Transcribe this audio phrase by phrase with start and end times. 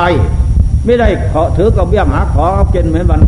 [0.00, 0.04] ไป
[0.84, 3.20] ไม่ได้ขอถือกับเบี้ยหาขอเอาเกณฑ์เหมือนวัน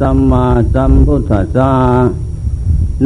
[0.00, 1.70] สัมมาสัมพุทธัสสะ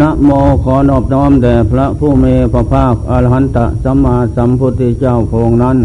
[0.00, 0.30] นะโม
[0.64, 5.78] ขอนอบน้อมแด่พระผู้มีพระภาคอรหันตสัมมาสัมพุทธเจ้าพงนั้น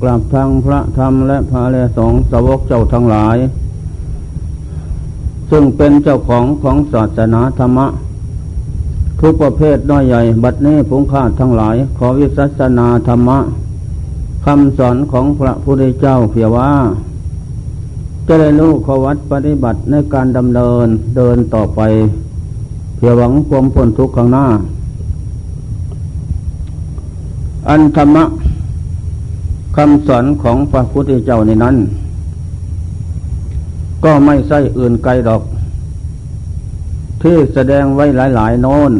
[0.00, 3.36] กลับทางพระธรรมและพระเลสงสวกเจ้าทั้งหลาย
[5.50, 7.86] ซึ่งเป็นเจ้าของของศาสนาธรรมะ
[9.20, 13.38] ทุกประเภทน้อยใหญ่ บัดนี้ผงข้าทั้งหลาย ขอวิสัสนาธรรมะ
[14.44, 16.70] คำสอนของพระพุทธเจ้าเพียว่า
[18.26, 20.86] จะได้รู้ขวัดปฏิบัติในการดำเนิน
[21.16, 21.80] เดินต่อไป
[22.96, 24.46] เพื่อหวังความพ้นทุกข์ข้างหน้า
[27.68, 28.24] อันธรรมะ
[29.76, 31.76] คำสอนของพระพุทธเจ้าในนั้น
[34.04, 35.42] ก็ไม่ใช่อื่นไกลดอก
[37.22, 38.04] ที่แสดงไว้
[38.36, 38.92] หลาย ๆ โน้น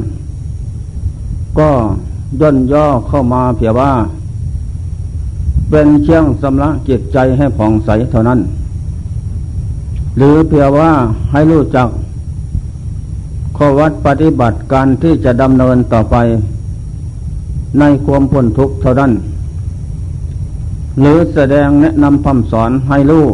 [1.58, 1.70] ก็
[2.40, 3.92] ย่นย่อเข้ามาเพียว่า
[5.70, 8.40] เป็นเชียงสำระจิตใจให้ผ่องใสเท่านั้น
[10.16, 10.92] หรือเพียงว่า
[11.32, 11.88] ให้รู้จัก
[13.56, 16.16] ข้อวัดปฏิบัติการที่จะดำเนินต่อไป
[17.78, 19.12] ในความพ้นทุกข์เท่านั้น
[21.00, 23.26] หรือแสดงแนะนำคำสอนให้รู้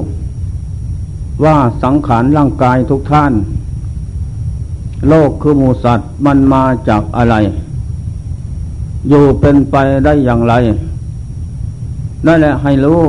[1.45, 3.33] ว่าสังขารร่างกายทุกท่าน
[5.09, 7.35] โลกคือมูสัตว์มันมาจากอะไร
[9.09, 10.55] อยู่เป็นไปได้อย่างไร
[12.27, 13.03] นั่นแหละให้รู้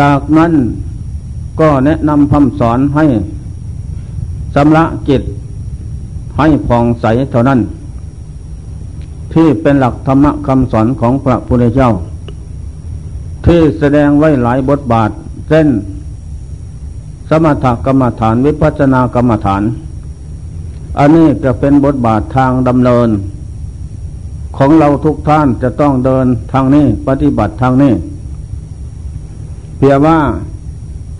[0.00, 0.52] จากนั้น
[1.60, 3.04] ก็แนะนำคำสอนให้
[4.54, 5.22] สำระจิต
[6.38, 7.60] ให้ผ่องใสเท่านั้น
[9.32, 11.90] ที่เป็นหลักธรรมะคำสอนของพระพุทธเจ้า
[13.46, 15.10] ที่แสดงไว้หลายบทบาท
[15.48, 15.68] เช่น
[17.28, 19.62] สมถกรรมฐานวิปัสสนากรรมฐาน
[20.98, 23.08] อันนี้จะเป็นบทบาททางดำเนิน
[24.58, 27.92] ของเราทุกท่านจะต้องเดินทางนี้ปฏิบัติทางนี้
[29.78, 30.18] เพียงว่า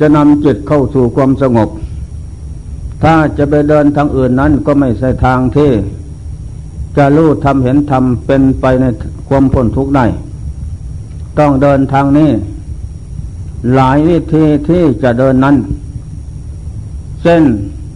[0.00, 1.68] จะนำจิตเข้าสู่ความสงบ
[3.02, 5.70] ถ้าจะไปเดินทางอื่นนั้นก็ไม่ใช่ทางที่
[6.96, 8.84] จะรู้ทำเห็นทำเป็นไปใน
[9.28, 10.06] ความพ้นทุกข์ได้
[11.38, 12.30] ต้องเดินทางนี้
[13.74, 15.56] หลายวิธีที่จะเดินนั้น
[17.22, 17.42] เช่น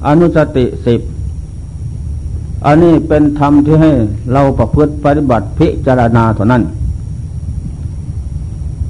[0.06, 1.00] อนุสติสิบ
[2.66, 3.92] อันนี้เป็นธรรมที่ให้
[4.32, 6.62] เราประพฤติปฏิบัติพิจารณาเท่านั้น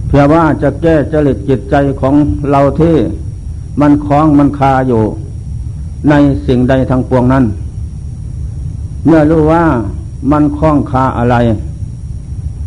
[0.07, 2.15] เพื่อว่าจะแก้จริตจิตใจของ
[2.51, 2.97] เราที่
[3.81, 5.03] มันคล้องมันคาอยู่
[6.11, 6.15] ใน
[6.47, 7.45] สิ่งใดทางปวงนั้น
[9.07, 9.65] เมื่อรู้ว่า
[10.33, 11.37] มันคล้องคาอะไร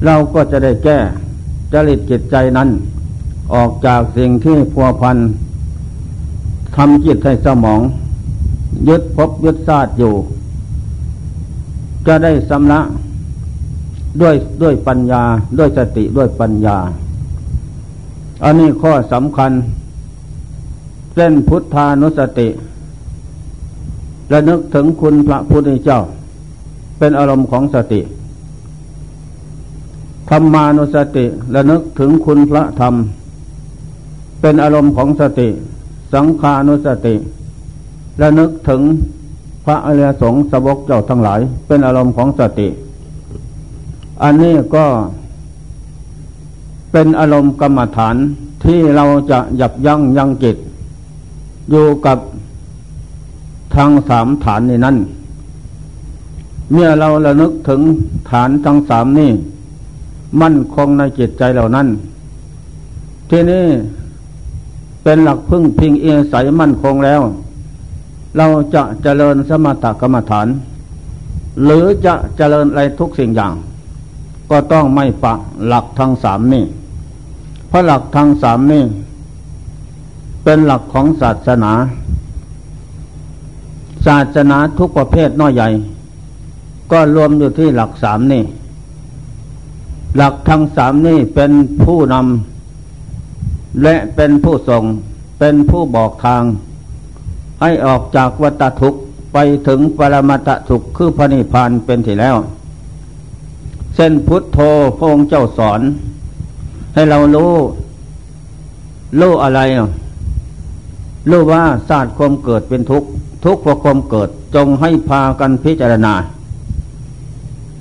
[0.06, 0.98] เราก็จะได้แก้
[1.74, 2.70] จริตจิตใจนั้น
[3.54, 5.18] ออกจากสิ่งที่พัวพัน
[6.76, 7.82] ทำจิตให้สมอง
[8.88, 10.14] ยึดพบยึดซาดอยู่
[12.08, 12.80] จะได้สำละ
[14.22, 15.24] ด้วยด้วยปัญญา
[15.58, 16.78] ด้วยสติด้วยปัญญา
[18.44, 19.52] อันนี้ข้อสำคัญ
[21.16, 22.48] เส้นพุทธานุสติ
[24.32, 26.00] ระนึกถึงคุณพระพุทธเจ้า
[27.00, 28.02] เป็นอารมณ์ของสติ
[30.30, 31.26] ธรรมานุสติ
[31.56, 32.94] ระนึกถึงคุณพระธรรม
[34.42, 35.50] เป็นอารมณ์ของสติ
[36.14, 37.16] สังขานุสติ
[38.22, 38.82] ระนึกถึง
[39.66, 42.68] พระอริยสงฆ์สาวกเจ้าทั้งหลาย เป็นอารมณ์ของสติ
[44.24, 44.86] อันนี้ก็
[46.92, 48.16] เป็นอารมณ์กรรมฐาน
[48.64, 50.58] ที่เราจะยับยั้งยังจิต
[51.70, 52.18] อยู่กับ
[53.76, 54.98] ทางสามฐานนี้นั้น
[56.74, 57.82] เมื่อเราระลึกถึง
[58.30, 59.32] ฐานทั้งสามนี้
[60.42, 61.88] มั่นคงในจิตใจเหล่านั้น
[63.30, 63.66] ที่นี่
[65.04, 67.22] เป็นหลักพึ่งพิงเอียใสมั่นคงแล้ว
[68.38, 70.48] เราจะเจริญสมถกรรมฐาน
[71.64, 73.54] หรือจะเจริญอะไรทุกสิ่งอย่าง
[74.50, 75.34] ก็ต้องไม่ปะ
[75.66, 76.66] หลักทั้งสามนี่
[77.68, 78.84] เพราะหลักทั้งสามนี่
[80.44, 81.72] เป็นหลักของศาสนา
[84.06, 85.70] ศาสนาทุกประเภทน้อยใหญ่
[86.92, 88.44] ก็รวมอยู่ที่หลักสามนี่
[90.18, 91.52] หลักทั้งสามนี่เป็น
[91.84, 94.84] ผู้นำและเป็นผู้ส่ง
[95.40, 96.44] เป็นผู้บอกทาง
[97.64, 99.00] ให้ออกจากวัฏทุกข์
[99.34, 99.38] ไป
[99.68, 102.36] ถึงปรมัตทุกข์คือพระนิพพานเป็นที่แล้ว
[103.96, 104.60] เส้นพุทโธ
[104.98, 105.82] พระองค์เจ้าสอน
[106.94, 107.54] ให้เรารู้
[109.20, 109.60] รู้อะไร
[111.30, 113.08] รู้ว่าศาสตร์ความเกิดเป็นทุกข์
[113.46, 116.14] ทุกข์เพราะความเกิดจงให้พากันพิจารณา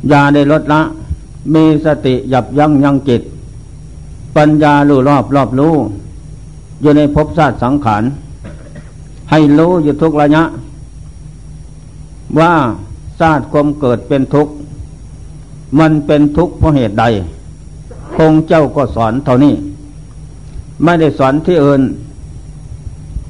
[0.08, 0.82] อย่าได้ลดละ
[1.54, 3.22] มีสติหยับยั้งยังจิต
[4.36, 5.74] ปัญญารู้รอบรอบรู้
[6.80, 8.02] อยู่ในภพศาสตร์สังขาร
[9.32, 10.42] ให้รู้อยู่ทุกระยะ
[12.38, 12.52] ว่า
[13.20, 14.52] ศาสตร์ความเกิดเป็นทุกข์
[15.78, 17.04] มันเป็นทุกข์เพราะเหตุใด
[18.14, 19.54] พงเจ้าก็สอนเท่านี้
[20.84, 21.82] ไม่ได้สอนที่อื่น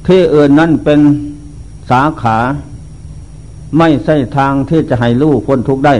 [0.07, 0.99] ที่อื่นนั่นเป็น
[1.89, 2.37] สาขา
[3.77, 5.95] ไม่ใช่ทางที่จะให้ลูกพ้นทุกข์ได้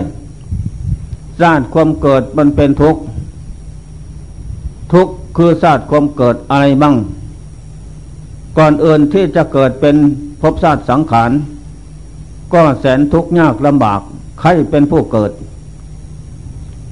[1.39, 3.01] ศาสตร์ความเกิดมันเป็นทุกข์
[4.94, 6.95] ทุกข์คือศาสตร์ความเกิดอะไรบ้าง
[8.57, 9.95] ก่อนอื่นที่จะเกิดเป็น
[10.41, 11.31] ภพศาตร์สังขาร
[12.53, 14.00] ก็แสนทุกข์ยากลำบาก
[14.39, 15.31] ใครเป็นผู้เกิด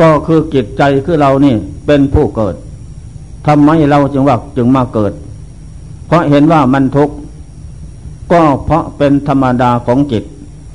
[0.01, 1.55] ก็คือจิตใจคือเรานี่
[1.87, 2.55] เป็นผู้เกิด
[3.47, 5.13] ทำไมเราจึงว่าจึงมาเกิด
[6.07, 7.15] เพราะเห็นว่ามันทุกข์
[8.31, 10.23] ก็เพราะเป็นธรรมดาของจิต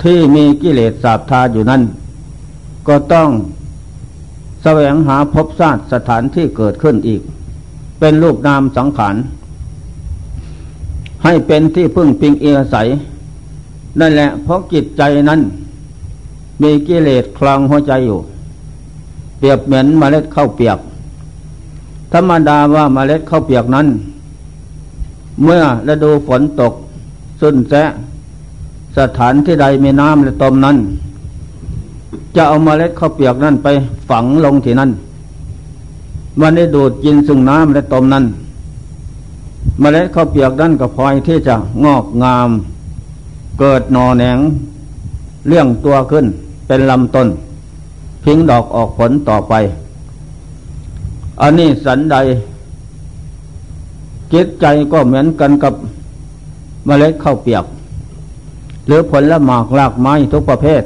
[0.02, 1.82] ที่มีกิเลสสาบทาอยู่นั้น
[2.88, 3.28] ก็ต้อง
[4.62, 7.22] แสวงหาพบชาติสถานที่เกิดขึ้นอีก
[8.00, 9.16] เป็นรูปนามสังขาร
[11.26, 12.76] ให้เป็นที่พึ่งพิงเอียใส
[14.00, 15.40] นั่นแหละเพราะจิตใจนั้น
[16.62, 18.19] มีกิเลสคลองหัวใจอยู่
[19.38, 20.78] เปรียบเหมือนเมล็ดข้าวเปียก
[22.12, 23.87] ธรรมดาว่าเมล็ดข้าวเปียกนั้น
[25.44, 26.73] เมื่อฤดูฝนตก
[27.40, 27.75] สุนแส
[28.99, 30.76] สถานที่ใดมีน้ำและตมนั้น
[32.37, 33.69] จะเอามาเล็ดข้าวเปียกนั้นไป
[34.08, 34.90] ฝังลงที่นั่น
[36.40, 38.26] มันได้ดูดกินซึ่งน้ำและตมนั้น
[39.80, 41.54] เมล็ดข้าวเปียกนั้นก็พลอยที่จะ
[41.84, 42.50] งอกงาม
[43.58, 44.38] เกิดหนอแหนง
[45.48, 46.26] เลี้ยงตัวขึ้น
[46.66, 47.28] เป็นลำต้น
[48.24, 49.54] พิงดอกออกผลต่อไป
[51.40, 52.16] อันนี้สันใด
[54.32, 55.74] จิตใจก็เหมือนกันกับ
[56.86, 57.64] เมล็ดข้าวเปียก
[58.86, 60.82] หรือผลละหมากลากไม้ทุกประเภท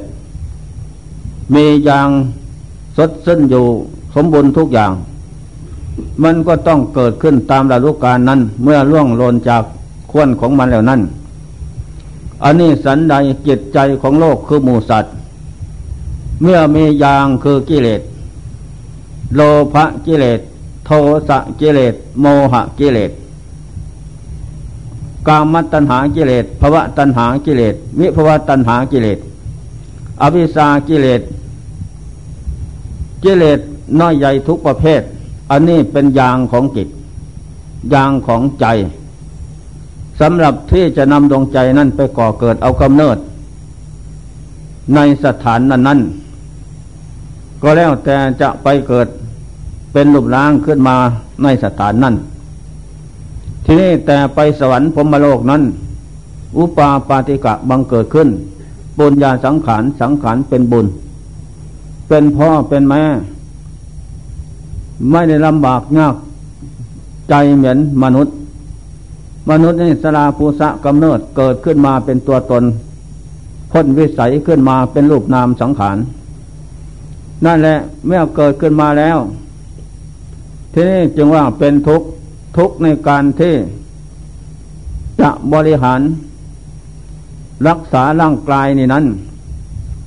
[1.53, 2.09] มีอย่าง
[2.97, 3.65] สดสิ้นอยู่
[4.15, 4.91] สมบูรณ์ทุกอย่าง
[6.23, 9.63] มันก็ต้องเกิดขึ้นตามระลุการนั้น เมื่อล่วงโลนจาก
[10.11, 11.01] ควนของมันแล้วนั้น
[12.43, 13.15] อันนี้สันใด
[13.47, 15.13] จิตใจของโลกคือหมูสัตว์
[16.41, 18.01] เมื่อมียางคือกิเลส
[19.35, 19.41] โล
[19.73, 19.75] ภ
[20.05, 20.39] กิเลส
[20.85, 20.91] โท
[21.27, 23.11] สะกิเลส โมหะกิเลส
[25.27, 29.19] กามตัณหากิเลสภวะตัณหากิเลส วิภวะตัณหากิเลส
[30.21, 31.21] อวิชากิเลส
[33.23, 33.59] กิเลส
[33.99, 35.01] น้อยใหญ่ทุกประเภท
[35.51, 36.87] อันนี้เป็นยางของจิต
[37.93, 38.65] ยางของใจ
[40.21, 43.17] สำหรับที่จะนำดวงใจนั้นไปก่อเกิดเอากำเนิด
[44.95, 45.99] ในสถานนั้นนั้น
[47.61, 49.07] ก็แล้วแต่จะไปเกิด
[49.93, 50.95] เป็นรูปร่างขึ้นมา
[51.43, 52.15] ในสถานนั้น
[53.65, 55.61] ทีนี้แต่ไปสวรรค์พรมโลกนั้น
[56.57, 58.29] อุปาปาติกะบังเกิดขึ้น
[58.97, 60.85] บุญญาสังขารสังขารเป็นบุญ
[62.07, 63.03] เป็นพ่อเป็นแม่
[65.09, 66.15] ไม่ได้ลำบากยาก
[67.29, 68.35] ใจเหมือนมนุษย์
[69.49, 72.63] มนุษย์นี่สลาภูษะกำเนิดเกิดขึ้นมาเป็นตัวตน
[73.71, 75.97] พ้นวิสัยขึ้นมาเป็นรูปนามสังขาร
[77.45, 79.17] นั่นแหละเมื่อเกิดขึ้นมาแล้ว
[80.73, 82.07] ทีนี้จึงว่าเป็นทุกข์
[82.57, 83.55] ทุกในการที่
[85.21, 86.01] จะบริหาร
[87.67, 89.05] รักษาร่างกายนี่นั้น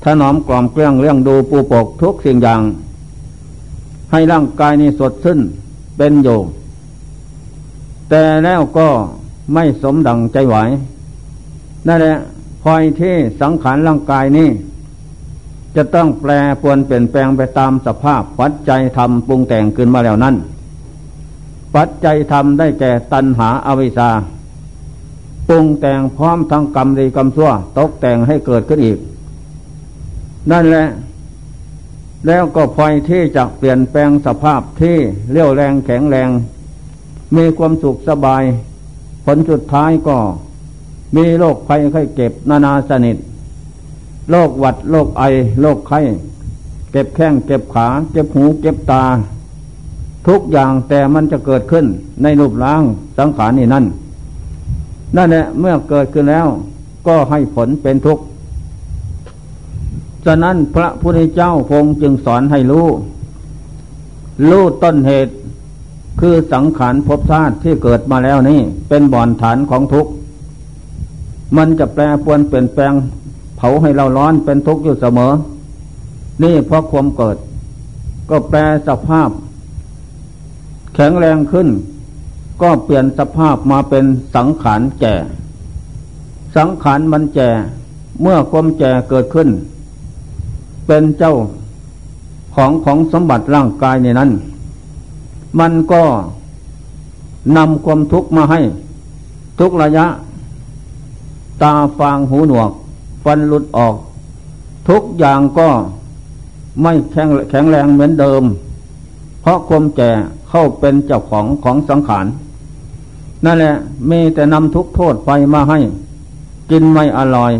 [0.05, 2.61] ถนอมกล่อมเกลี้ยงเรื่องดูปูปกทุกสิ่งอย่าง
[4.15, 5.41] ให้ร่างกายนี้สดชื่น
[5.97, 6.41] เป็นอยู่
[8.11, 8.89] แต่แล้วก็
[9.55, 10.57] ไม่สมดังใจไหว
[11.87, 12.17] นั่นแหละ
[12.63, 14.49] พอยที่สังขารร่างกายนี้
[15.77, 16.31] จะต้องแปล
[16.63, 20.35] ปวนเปลี่ยนแปลงไปตามสภาพปัจจัยธรรมปรุงแต่งขึ้นมาแล้วนั้น
[21.75, 24.11] ปัจจัยธรรมได้แก่ตัณหาอาวิชชา
[25.49, 28.99] ปรุงแต่งพร้อมทั้งกรรมดีกรรมชั่วตกแต่งให้เกิดขึ้นอีก
[30.53, 30.87] นั่นแหละ
[32.27, 34.97] แล้วก็พลอยที่จะเปลี่ยนแปลงสภาพที่
[35.33, 36.29] เลี้ยวแรงแข็งแรง
[37.37, 38.43] มีความสุขสบาย
[39.25, 40.17] ผลสุดท้ายก็
[41.17, 43.17] มีโรคภัยไข้เก็บนานาสนิท
[44.31, 45.23] โรคหวัดโรคไอ
[45.61, 46.01] โรคไข้
[46.93, 49.05] เก็บแข้งเก็บขาเก็บหูเก็บตา
[50.27, 51.87] ทุกอย่างแต่มันจะเกิดขึ้น
[52.23, 52.83] ในรูปร่าง
[53.19, 53.85] สังขารนี่นั่น
[55.17, 56.47] นั่นแหละเมื่อเกิดขึ้นแล้ว
[57.07, 58.25] ก็ให้ผลเป็นทุกข์
[60.27, 62.87] ฉะนั้นพระพุทธเจ้าคงจึงสอนให้รู้
[64.51, 65.35] รู้ต้นเหตุ
[66.21, 70.11] คือสังขารภพชาติที่เกิดมาแล้วนี่ เป็นบ่อนฐานของทุกข์
[71.57, 72.93] มันจะแปรปวนเปลี่ยนแปลง
[73.57, 75.33] เผาให้เราร้อนเป็นทุกข์อยู่เสมอ
[76.43, 77.37] นี่เพราะความเกิด
[78.31, 79.31] ก็แปลสภาพ
[80.95, 81.69] แข็งแรงขึ้น
[82.63, 84.05] ก็เปลี่ยนสภาพมาเป็น
[84.37, 85.15] สังขารแก่
[86.57, 87.51] สังขารมันแก่
[88.23, 89.49] เมื่อความแก่เกิดขึ้น
[90.87, 91.35] เป็นเจ้า
[92.55, 94.31] ของของสมบัติร่างกายในนั้น
[95.59, 96.03] มันก็
[97.57, 98.61] นำความทุกข์มาให้
[99.59, 100.07] ทุกระยะ
[101.63, 102.71] ตาฟางหูหนวก
[103.25, 103.95] ฟันหลุดออก
[104.89, 105.69] ทุกอย่างก็
[106.83, 108.43] ไม่แข็งแข็งแรงเหมือนเดิม
[109.41, 110.11] เพราะความแก่
[110.49, 112.27] เข้าเป็นเจ้าของของสังขาร
[113.45, 113.75] นั่นแหละ
[114.11, 115.79] มีแต่นำทุกโทษไปมาให้
[116.71, 117.53] กินไม่อร่อย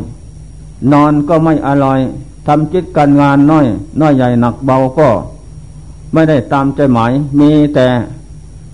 [0.93, 1.99] นอนก็ไม่อร่อย
[2.47, 3.67] ทำจิตการงานน้อย
[4.01, 5.09] น้อยใหญ่หนักเบาก็
[6.13, 7.87] ไม่ได้ตามใจหมาย มีแต่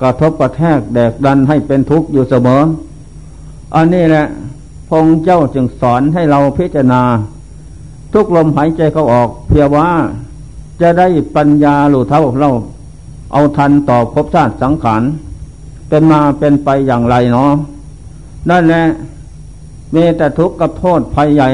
[0.02, 2.62] กระทบกระแทกแดกดันให้เป็นทุกข์อยู่เสมอ
[3.74, 4.26] อันนี้แหละ
[4.88, 7.02] พงเจ้าจึงสอนให้เราพิจารณา
[8.12, 9.88] ทุกลมหายใจเขาออก เพียงว่า
[10.80, 12.50] จะได้ปัญญาหลุเท่าเรา
[13.32, 15.02] เอาทันต่อภพชาติสังขาร
[15.88, 17.52] เป็นมาเป็นไปอย่างไรเนาะ
[18.50, 18.84] นั่นแหละ
[19.94, 21.48] มีแต่ทุกข์กับโทษภัยใหญ่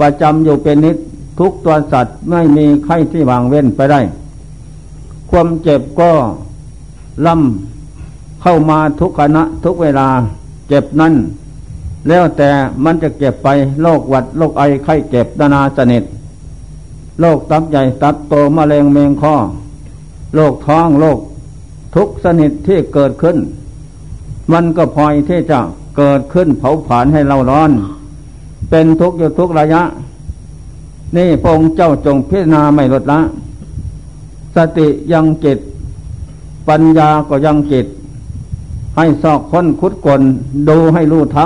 [0.00, 0.96] ประจำอยู่เป็นนิด
[1.40, 4.00] ทุกตัวสัตว์ไม่มีใครที่วางเว้นไปได้
[5.30, 6.10] ความเจ็บก็
[7.26, 10.08] ล่ำเข้ามาทุกขณะทุกเวลา
[10.68, 11.14] เจ็บนั่น
[12.08, 12.50] แล้วแต่
[12.84, 13.48] มันจะเก็บไป
[13.82, 16.04] โรคหวัดโรคไอไข้เจ็บนานาสนิท
[17.20, 19.34] โรคตับใหญ่ตับโตมะเร็งเมงคอ
[20.34, 21.18] โรคท้องโรค
[21.94, 23.36] ทุกสนิทที่เกิดขึ้น
[24.52, 25.58] มันก็พลอยที่จะ
[25.96, 27.70] เกิดขึ้นเผาผลาญให้เราร้อน
[28.70, 29.82] เป็นทุกข์อยู่ทุกระยะ
[31.16, 33.20] นี่พงเจ้าจงพิจารณาไม่ลดละ
[34.56, 35.58] สติยังจิต
[36.68, 37.86] ปัญญาก็ยังจิต
[38.96, 40.20] ให้ซอกค้นคุดกล
[40.68, 41.38] ดูให้รู้ท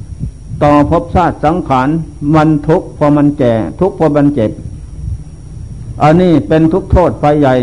[0.00, 1.88] ำต่อพบชาติสังขาร
[2.34, 4.50] มันทุกข์พอมันแก่ทุกข์พอมันเจ็บ
[6.02, 7.54] อันนี้เป็นทุกโทษไฟใหญ่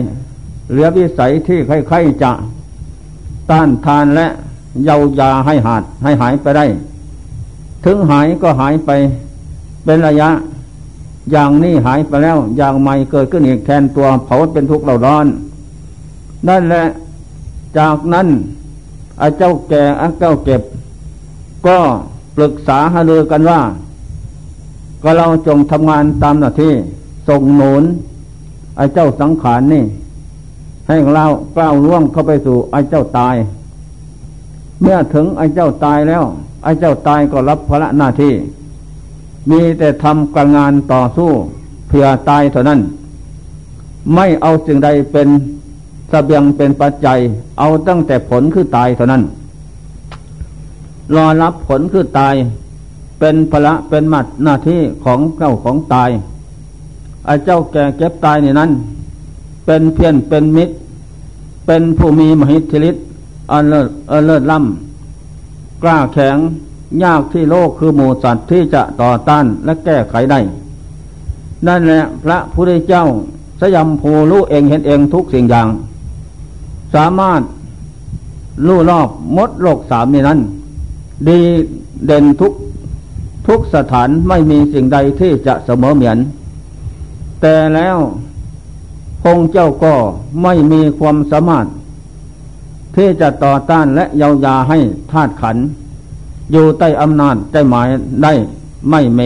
[0.69, 2.31] เหลือวิสัยที่ใครๆจะ
[3.49, 4.27] ต้านทานและ
[4.83, 6.65] เยายาให้หาดให้หายไปได้
[7.85, 8.91] ถึงหายก็หายไป
[9.85, 10.29] เป็นระยะ
[11.31, 15.25] อย่างนี้หายไปแล้ว อย่างใหม่เกิดขึ้นอีกแทนตัวเผาเป็นทุกข์เราร้อน
[16.47, 16.85] นั่นแหละ
[17.77, 18.27] จากนั้น
[19.21, 20.61] อาเจ้าแก่อาเจ้าเก็บ
[21.67, 21.77] ก็
[22.35, 23.61] ปรึกษาหารือกันว่า
[25.03, 26.73] ก็เราจงทำงานตามหน้าที่
[27.27, 27.83] ส่งหนุน
[28.77, 29.83] ไอ้เจ้าสังขารนนี่
[30.87, 31.25] ให้เรา
[31.57, 33.35] ก้าวล่วงเข้าไปสู่ไอ้เจ้าตาย
[34.81, 36.23] เมื่อถึงไอ้เจ้าตายแล้ว
[36.63, 38.33] ไอ้เจ้าตายก็รับภาระหน้าที่
[39.51, 41.31] มีแต่ทำการงานต่อสู้
[41.87, 42.79] เพื่อตายเท่านั้น
[44.15, 45.27] ไม่เอาสิ่งใดเป็น
[46.11, 47.19] สเสบียงเป็นปัจจัย
[47.59, 49.23] เอาตั้งแต่ผลคือตายเท่านั้น
[51.15, 52.35] รอรับผลคือตาย
[53.19, 56.09] เป็นภละเป็นมัดหน้าที่ของเจ้าของตาย
[57.25, 58.71] ไอ้เจ้าแก่เก็บตายในนั้น
[59.65, 60.73] เป็นเพียนเป็นมิตร
[61.65, 63.03] เป็นผู้มีมหิทธิฤทธิ์
[63.51, 66.37] อันเลิศอันเลิศล้ำกล้าแข็ง
[67.03, 70.39] ยากที่โลกคือหมูสัตว์ที่จะต่อต้านและแก้ไขได้
[71.67, 73.05] นั่นแหละพระพุทธเจ้า
[73.61, 75.67] สยามภูรู้เองเห็นเองทุกสิ่งอย่าง
[76.95, 77.41] สามารถ
[78.67, 80.39] รู้รอบมดโลกสามนี้นั้น
[81.27, 81.39] ดี
[82.05, 82.53] เด่นทุก
[83.47, 86.17] ทุกสถานไม่มีสิ่งใดที่จะเสมอเหมือน
[87.41, 87.97] แต่แล้ว
[89.25, 89.93] องค์เจ้าก็
[90.43, 91.65] ไม่มีความสามารถ
[92.95, 94.77] ที่จะต่อต้านและเยาวยาให้
[95.11, 95.57] ธาตุขัน
[96.51, 97.87] อยู่ใต้อำนาจใจหมาย
[98.23, 98.33] ได้
[98.89, 99.21] ไม่เม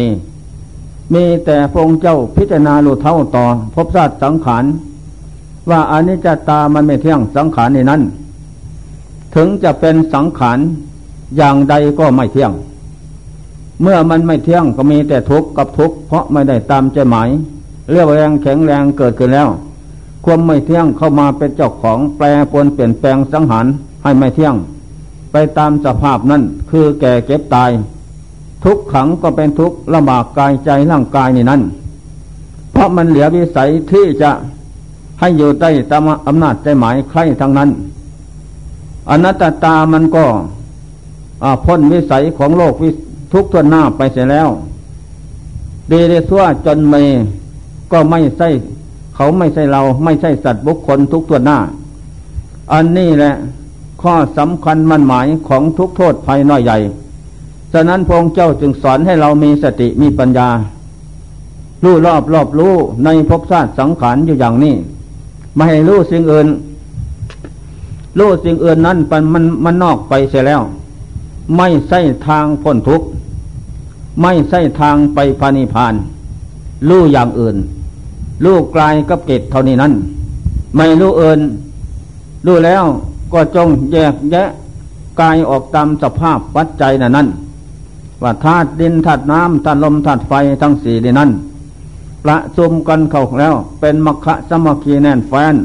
[1.13, 4.63] มีแต่พระองค์เจ้าพิจารณาลูเท่าต่อพบชาติสังขาร
[5.69, 8.01] ว่าอนิจจตามันไม่เที่ยงสังขารในนั้น
[9.35, 10.59] ถึงจะเป็นสังขาร
[11.37, 12.51] อย่างใดก็ไม่เที่ยง
[13.81, 17.29] เมื่อมันไม่เที่ยงก็มีแต่ทุกข์กับทุกข์เพราะไม่ได้ตามใจหมาย
[17.91, 19.47] เรียกแรงแข็งแรงเกิดขึ้นแล้ว
[20.25, 23.65] ความไม่เที่ยงเข้ามาเป็นเจ้าของแปรปวนเปลี่ยนแปลงสังหาร
[24.03, 24.55] ให้ไม่เที่ยง
[25.31, 27.69] ไปตามสภาพนั้นคือแก่เก็บตาย
[28.63, 31.61] ทุกขังก็เป็นทุกข์ลำบากกายใจร่างกายในนั่น
[32.71, 34.31] เพราะมันเหลือวิสัยที่จะ
[35.19, 37.69] ให้อยู่ใต้ตามอำนาจใจหมายใครทั้งนั้น
[39.09, 40.25] อนัตตามันก็
[41.65, 42.89] พ้นวิสัยของโลกวิ
[43.33, 44.49] ทุกทวนหน้าไปเสียแล้ว
[45.91, 46.95] ดีเดซัวจนเม
[47.91, 48.49] ก็ไม่ใช่
[49.15, 51.57] เขาไม่ใช่เราไม่ใช่สัตว์บุคคลทุกตัวหน้า
[52.73, 53.33] อันนี้แหละ
[54.01, 56.77] ข้อสำคัญมั่นหมายของทุกโทษภัยน้อยใหญ่
[57.73, 60.49] ฉะนั้นพระองค์เจ้าจึงสอนให้เรามีสติมีปัญญา
[61.83, 62.73] รู้รอบรอบรู้
[63.05, 64.75] ในภพชาติสังขารอยู่อย่างนี้
[65.55, 66.47] ไม่ให้รู้สิ่งอื่น
[68.19, 70.61] รู้สิ่งอื่นนั้นมันมันมันนอกไปเสียแล้ว
[71.57, 73.07] ไม่ใช่ทางพ้นทุกข์
[74.21, 75.93] ไม่ใช่ทางไปพานิพาน
[76.89, 77.55] รู้อย่างอื่น
[78.43, 79.93] รู้กลายกับเกตเท่านี้นั้น
[80.75, 81.39] ไม่รู้เอิน
[82.45, 82.83] รู้แล้ว
[83.33, 84.49] ก็จงแยกแยะ
[85.19, 87.27] กายออกตามสภาพวัดใจน่ะนั้น
[88.23, 91.29] ว่าธาตุดินธาตุน้ำธาตุลมธาตุไฟทั้งสี่นั้น
[92.23, 95.55] ประชุมกันเข้าแล้วเป็นมคะสมคีแน่นแฟน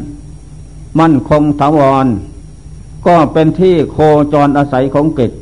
[0.99, 2.07] มั่นคงถาวร
[3.07, 3.97] ก็เป็นที่โค
[4.33, 5.33] จรอาศัยของกิจ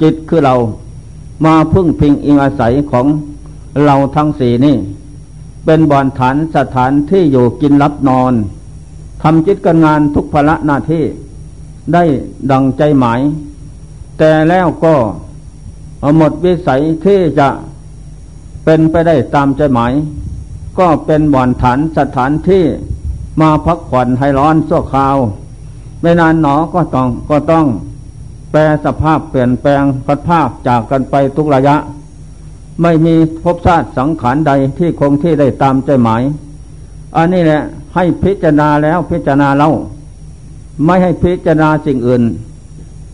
[0.00, 0.54] จิตคือเรา
[1.44, 3.06] มาพึ่งพิงอิงอาศัยของ
[3.84, 4.76] เราทั้งสี่นี่
[5.64, 8.32] เป็นบ่อนฐานสถานที่อยู่กินรับนอน
[9.22, 11.04] ทำจิตการงานทุกภาระหน้าที่
[11.92, 12.04] ได้
[12.50, 13.20] ดังใจหมาย
[14.18, 14.94] แต่แล้วก็
[16.16, 17.48] หมดวิสัยที่จะ
[18.64, 19.92] เป็นไปได้ตามใจหมาย
[20.78, 22.64] ก็เป็นบ่อนฐานสถานที่
[23.40, 25.16] มาพักผ่อนให้ร้อนสั่วคราว
[26.00, 27.66] ไม่นานหนอก็ต้องก็ต้อง
[28.50, 31.76] แปลสภาพเปลี่ยนแปลงพัดภาพจากกันไปทุกระยะ
[32.82, 36.22] ไม่มีภพชาติสังขารใดที่คงที่ได้ตามใจหมาย
[37.16, 37.62] อันนี้แหละ
[37.94, 39.70] ให้พิจารณาแล้วพิจารณาเล่า
[40.84, 42.22] ไม่ให้พิจารณาสิ่งอื่น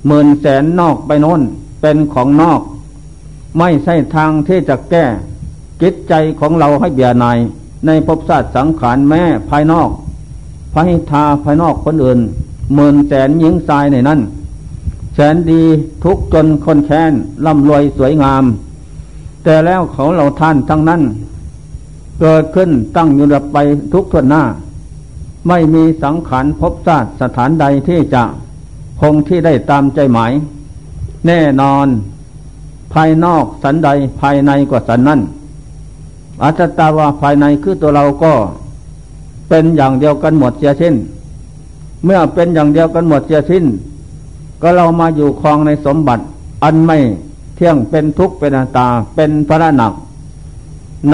[0.06, 1.40] หมื่นแสนนอกไปโน้น
[1.80, 2.60] เป็นของนอก
[3.58, 5.04] ไม่ใช่ทางที่จะแก้
[5.82, 7.38] จิตใจของเราให้เบียนาย
[7.86, 9.90] ในภพชาติสังขารแม่ภายนอก
[10.74, 12.20] ภายทาภายนอกคนอื่น
[12.74, 14.20] หมื่นแสนหญิงทรายในนั้น
[15.14, 15.62] แสนดี
[16.04, 17.12] ทุกจนคนแค้น
[17.46, 18.44] ร่ำรวยสวยงาม
[19.44, 21.02] แต่แล้วเขาเราท่านทั้งนั้น
[22.20, 23.56] เกิดขึ้นตั้งอยู่ดับไป
[23.92, 24.42] ทุกทวนหน้า
[25.48, 28.22] ไม่มีสังขารพบชาติสถานใดที่จะ
[29.00, 30.32] คงที่ได้ตามใจหมาย
[31.26, 31.86] แน่นอน
[32.92, 33.88] ภายนอกสันใด
[34.20, 35.20] ภายในกว่าสันนั้น
[36.42, 38.32] อัตตาว่าภายในคือตัวเราก็
[39.48, 40.94] เป็นอย่างเดียวกันหมดเสียสิ้น
[42.04, 43.64] เมื่อเป็นอย่างเดียวกันหมดเสียสิ้น
[44.62, 46.24] ก็เรามาอยู่คลองในสมบัติ
[46.64, 46.98] อันไม่
[47.54, 49.92] เที่ยงเป็นทุกข์เป็นตาเป็นพระหนัก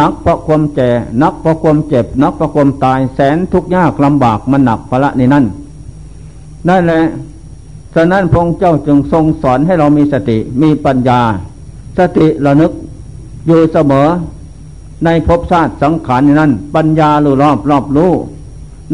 [0.01, 0.91] นักเพราะความแก่
[1.23, 5.45] นักเพราะความเจ็บ นักเพราะความตายแสนทุกข์ยากลำบากมันหนักพระในนั้น
[6.69, 7.03] นั่นแหละ
[7.95, 11.21] ฉะนั้นพงเจ้าจึงทรงสอนให้เรามีสติมีปัญญา
[11.99, 12.73] สติระนึก
[13.47, 14.07] อยู่เสมอ
[15.05, 18.13] ในภพชาติสังขารในนั้น ปัญญารู้รอบรอบรู้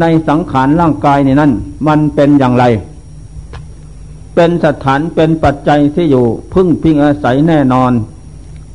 [0.01, 1.51] ในสังขารร่างกายในนั้น
[1.87, 2.65] มันเป็นอย่างไร
[4.35, 7.91] เป็นสถานเป็นปัจจัยที่อยู่ พึ่งพิงอาศัยแน่นอน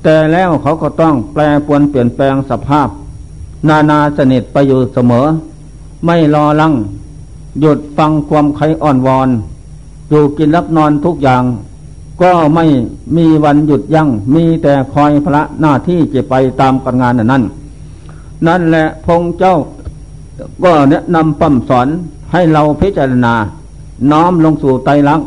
[0.02, 2.88] แต่แล้วเขาก็ต้องแปลปวนเปลี่ยนแปลงสภาพ
[3.68, 5.26] นานาสนิทไปอยู่เสมอ
[6.04, 6.72] ไม่รอลัง
[7.60, 9.28] หยุดฟังความใครอ่อนวอน
[10.10, 11.42] อยู่กินรับนอนทุกอย่าง
[12.22, 12.64] ก็ไม่
[13.16, 17.42] มีวันหยุดยัง้งมีแต่คอยพระหน้าที่จะไปตามการงานนั้น
[18.46, 19.54] นั่นแหละพงเจ้า
[20.64, 21.88] ก็แนะนำปั้มสอน
[22.32, 23.34] ให้เราพิจารณา
[24.10, 25.26] น้อมลงสู่ไตรลักษณ์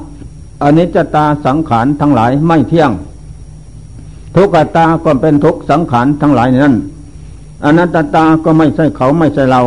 [0.63, 2.91] อนิจจตาสังขารทั้งหลายไม่เที่ยง
[4.35, 6.75] ทุกขตาก็เป็นทุกสังขารทั้งหลายนั้น
[7.65, 9.61] อนัตตาก็ไม่ใช่เขาไม่ใช่เรา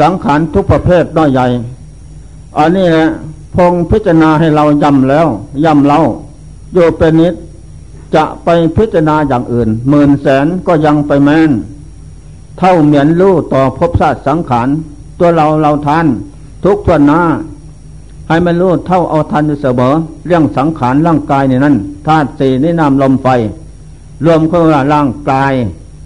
[0.00, 1.46] สังขารทุกประเภทน้อยใหญ่
[2.58, 3.08] อันนี้แหละ
[3.54, 5.26] พงพิจารณาให้เราย้ำแล้ว
[5.64, 6.00] ย้ำเล่า
[6.72, 7.34] โยเป็นนิด
[8.14, 11.50] จะไปพิจารณาอย่างอื่นหมื่นแสนก็ยังไปแม่น
[12.58, 14.68] เท่าเหมือนรู้ต่อภพชาติสังขาร
[15.18, 16.06] ตัวเราเราทาน
[16.64, 17.20] ทุกทวนหน้า
[18.28, 19.94] ให้มันรู้เท่าเอาทันเสมอ
[20.26, 21.74] เรื่องสังขารร่างกายในนั้น
[22.06, 23.28] ธาตุสี่นินามลมไฟ
[24.24, 25.52] รวมเข้าว่าร่างกาย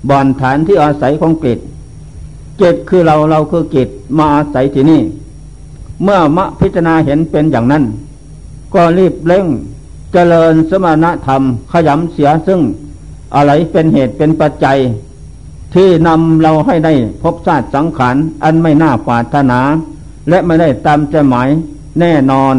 [0.09, 1.59] บ่อนฐานที่อาศัยของกิจ
[2.61, 5.03] จิตคือเราเราคือกิจมาอาศัยที่นี่
[6.03, 7.85] เมื่อมะพิจารณาเห็นเป็นอย่างนั้น
[8.75, 9.47] ก็รีบเร่ง
[10.13, 12.61] เจริญสมณธรรมขยำเสียซึ่ง
[13.35, 14.79] อะไรเป็นเหตุเป็นปัจจัย
[15.75, 19.61] ที่นำเราให้ได้พบชาติสังขารอันไม่น่าปรารถนา
[20.29, 21.49] และไม่ได้ตามใจหมาย
[22.01, 22.55] แน่นอน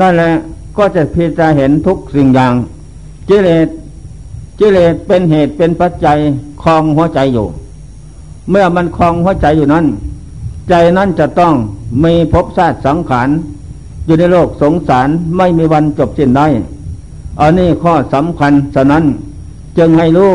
[0.00, 0.32] นั่นแหละ
[0.76, 2.54] ก็จะพิจารเห็นทุกสิ่งอย่าง
[3.28, 3.68] กิเลส
[4.58, 6.18] กิเลสเป็นเหตุเป็นปัจจัย
[6.62, 7.46] คลองหัวใจอยู่
[8.50, 9.86] เมื่อมันคลองหัวใจอยู่นั้น
[10.68, 11.54] ใจนั้นจะต้อง
[12.04, 13.28] มีภพชาติสังขาร
[14.06, 16.46] อยู่ในโลกสงสารไม่มีวันจบสิ้นได้
[17.40, 19.04] อันนี้ข้อสำคัญฉะนั้น
[19.78, 20.32] จึงให้รู้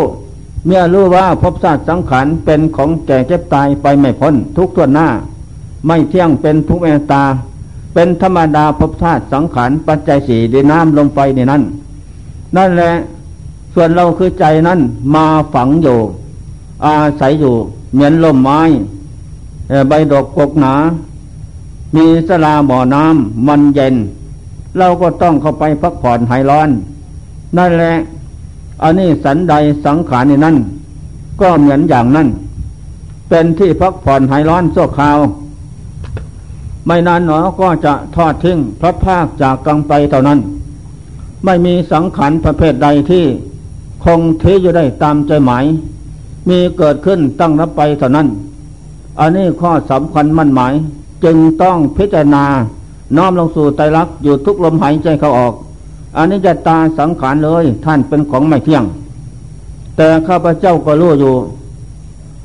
[0.66, 5.08] เมื่อรู้ว่าภพชาติสังขารเป็นของแก่เจ็บตายไปไม่พ้นทุกตัวหน้า
[5.88, 7.24] ไม่เที่ยงเป็นทุกเมตตา
[7.94, 11.62] เป็นธรรมดาภพชาติสังขารปัจจัยสี่ดินน้ำลงไปในนั้น
[12.56, 12.92] นั่นแหละ
[13.74, 14.80] ส่วนเราคือใจนั้น
[15.16, 16.00] มาฝังอยู่
[16.86, 17.56] อาศัยอยู่
[17.94, 18.60] เหมือนลมไม้
[19.90, 20.74] ใบดอกกกหนา
[21.96, 23.96] มีสลาบ่อน้ำมันเย็น
[24.78, 26.70] เราก็ต้องเข้าไปพักผ่อนหายร้อน
[27.58, 27.94] นั่นแหละ
[28.84, 29.54] อันนี้สันใด
[29.86, 30.56] สังขารในนั้น
[31.42, 32.28] ก็เหมือนอย่างนั้น
[33.30, 35.20] เป็นที่พักผ่อนหายร้อนโซคราว
[36.88, 40.40] ไม่นานหนอก็จะทอดทิ้งพระภาคจากกังไปเท่านั้น
[41.46, 43.26] ไม่มีสังขารประเภทใดที่
[44.04, 45.66] คงเทอยู่ได้ตามใจหมาย
[46.50, 48.28] มีเกิดขึ้นตั้งนับไปเท่านั้น
[49.20, 50.74] อันนี้ข้อสำคัญมั่นหมาย
[51.24, 52.46] จึงต้องพิจารณา
[53.18, 55.54] น้อมลงสู่ไตรลักษณ์อยู่ทุกลมหายใจเข้าออก
[56.18, 58.84] อันนี้จะตาสังขารเลยท่านเป็นของไม่เที่ยง
[59.98, 61.36] แต่ข้าพเจ้าก็รู้อยู่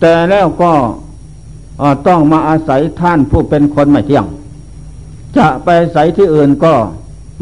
[0.01, 0.73] แต่แล้วก็
[2.07, 4.25] ต้องมาอาศัยท่านผู้เป็นคนไม่เที่ยง
[5.37, 6.73] จะไปอาศัยที่อื่นก็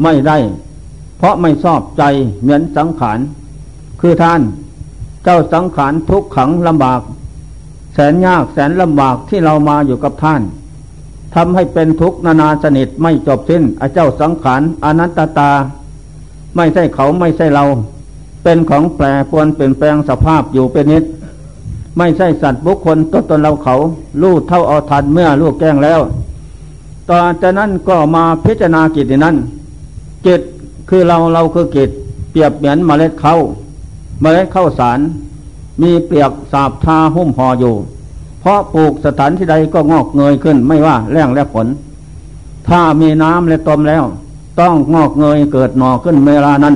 [0.03, 0.37] ไม่ได้
[1.17, 2.03] เพราะไม่ชอบใจ
[2.41, 3.19] เหมือนสังขาร
[4.01, 4.41] คือท่าน
[5.23, 7.01] เจ้าสังขารทุกขังลำบาก
[7.93, 10.41] แสนยากแสนลำบากที่เรามาอยู่กับท่าน
[11.35, 15.51] ทำให้เป็นทุกข์นานาสนิทไม่จบสิ้นอเจ้าสังขารอนัตตตา
[16.55, 17.65] ไม่ใช่เขาไม่ใช่เรา
[18.43, 21.03] เป็นของแปรปวนเปลี่ยนแปลงสภาพอยู่เป็นนิด
[21.97, 23.75] ไม่ใช่สัตว์บุคคลตัวตนเราเขา
[24.21, 26.01] ลู่เท่าเอาทันเมื่อลูกแก้งแล้ว
[27.09, 29.35] ต่อจากนั้นก็มาพิจารณากิจนั้น
[30.25, 30.41] จิต
[30.89, 31.89] คือเราเราคือกิจ
[32.31, 33.35] เปรียบเหมือนเมล็ดเข้า
[34.21, 34.99] เมล็ดเข้าสาร
[35.81, 37.75] มีเปลือกสาบทาหุ้มห่ออยู่
[38.41, 41.67] เพราะปลูกสถานที่ใดก็งอกเงยขึ้นไม่ว่าแรงและฝน
[42.67, 44.03] ถ้ามีน้ำและตมแล้ว
[44.59, 46.75] ต้องงอกเงยเกิดหน่อขึ้นเวลานั้น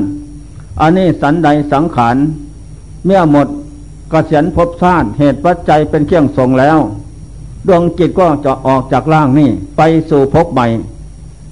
[0.81, 2.15] อันนี้สันใดสังขาร
[3.05, 3.51] เมื่อหมดก
[4.09, 6.77] เกษียณภพชาติเหตุปัจจัยเป็นเครื่องส่งแล้ว
[7.67, 10.67] ดวงจิตก็จะออกจากร่างนี้ไปสู่ภพใหม่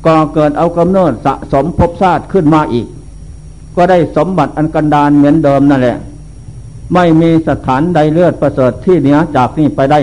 [0.06, 2.88] ก็เกิดเอากำเนิดสะสมภพชาติขึ้นมาอีก
[3.78, 5.98] ก็ได้สมบัติอันกันดานเหมือนเดิมนั่นแหละ
[6.94, 10.00] ไม่มีสถานใดเลือดประเสริฐที่เหนือจากนี้ไปได้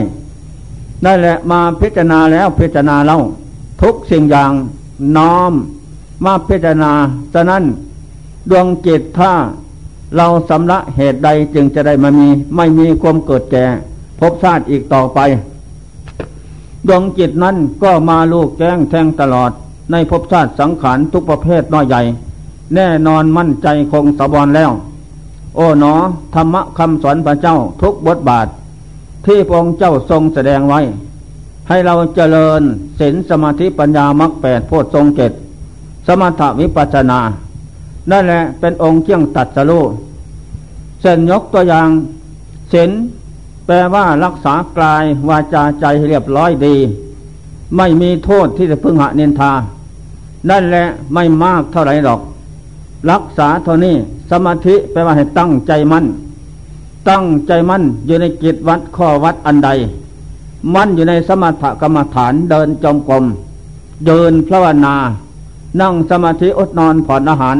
[1.04, 3.18] นั่นแหละมาพิจารณาแล้วพิจารณาเล่า
[3.82, 4.52] ทุกสิ่งอย่าง
[5.16, 5.52] น้อม
[6.24, 6.92] มาพิจารณา
[7.34, 7.62] ฉะนั้น
[8.50, 9.32] ดวงจิตถ้า
[10.16, 13.64] เราสำละเหตุใดจึงจะได้มามี ไม่มีความเกิดแก่
[14.18, 15.18] พบชาติอีกต่อไป
[16.86, 19.50] ดวงจิตนั้นก็มาลูกแจ้งแทงตลอด
[19.92, 22.02] ในภพชาติสังขารทุกประเภทน้อยใหญ่
[22.74, 24.70] แน่นอนมั่นใจคงสบอนแล้ว
[25.56, 25.94] โอ๋หนอ
[26.34, 28.46] ธรรมะคำสอนพระเจ้าทุกบทบาท
[29.26, 30.80] ที่พระองค์เจ้าทรงแสดงไว้
[31.68, 32.62] ให้เราเจริญ
[33.00, 35.32] ศีลสมาธิปัญญามรรคแปดโพชทรงเกต
[36.06, 37.20] สมถวิปัสนา
[38.10, 39.80] นั่นแหละเป็นองค์เกี่ยงตัดสลู
[41.00, 41.88] เส้นยกตัวอย่าง
[42.72, 42.90] ศีล
[43.66, 46.76] แปลว่ารักษากายวาจาใจเรียบร้อยดี
[47.76, 49.52] ไม่มีโทษที่จะพึงหะเนินทา
[50.50, 52.20] นั่นแหละไม่มากเท่าไหร่หรอก
[53.10, 53.94] รักษาเท่านี้
[54.30, 56.04] สมาธิแปลว่าให้ตั้งใจมัน่น
[57.08, 59.70] ตั้งใจมั่นอยู่ในกิจวัดข้อวัดอันใด
[60.74, 63.24] มั่นอยู่ในสมถกรรมฐานเดินจมกรม
[64.06, 64.94] เดินภาวนา
[65.80, 67.58] นั่งสมาธิอดนอนผ่อนอาหาร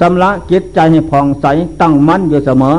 [0.00, 1.46] สำละจิตใจให้ผ่องใส
[1.80, 2.76] ตั้งมั่นอยู่เสมอ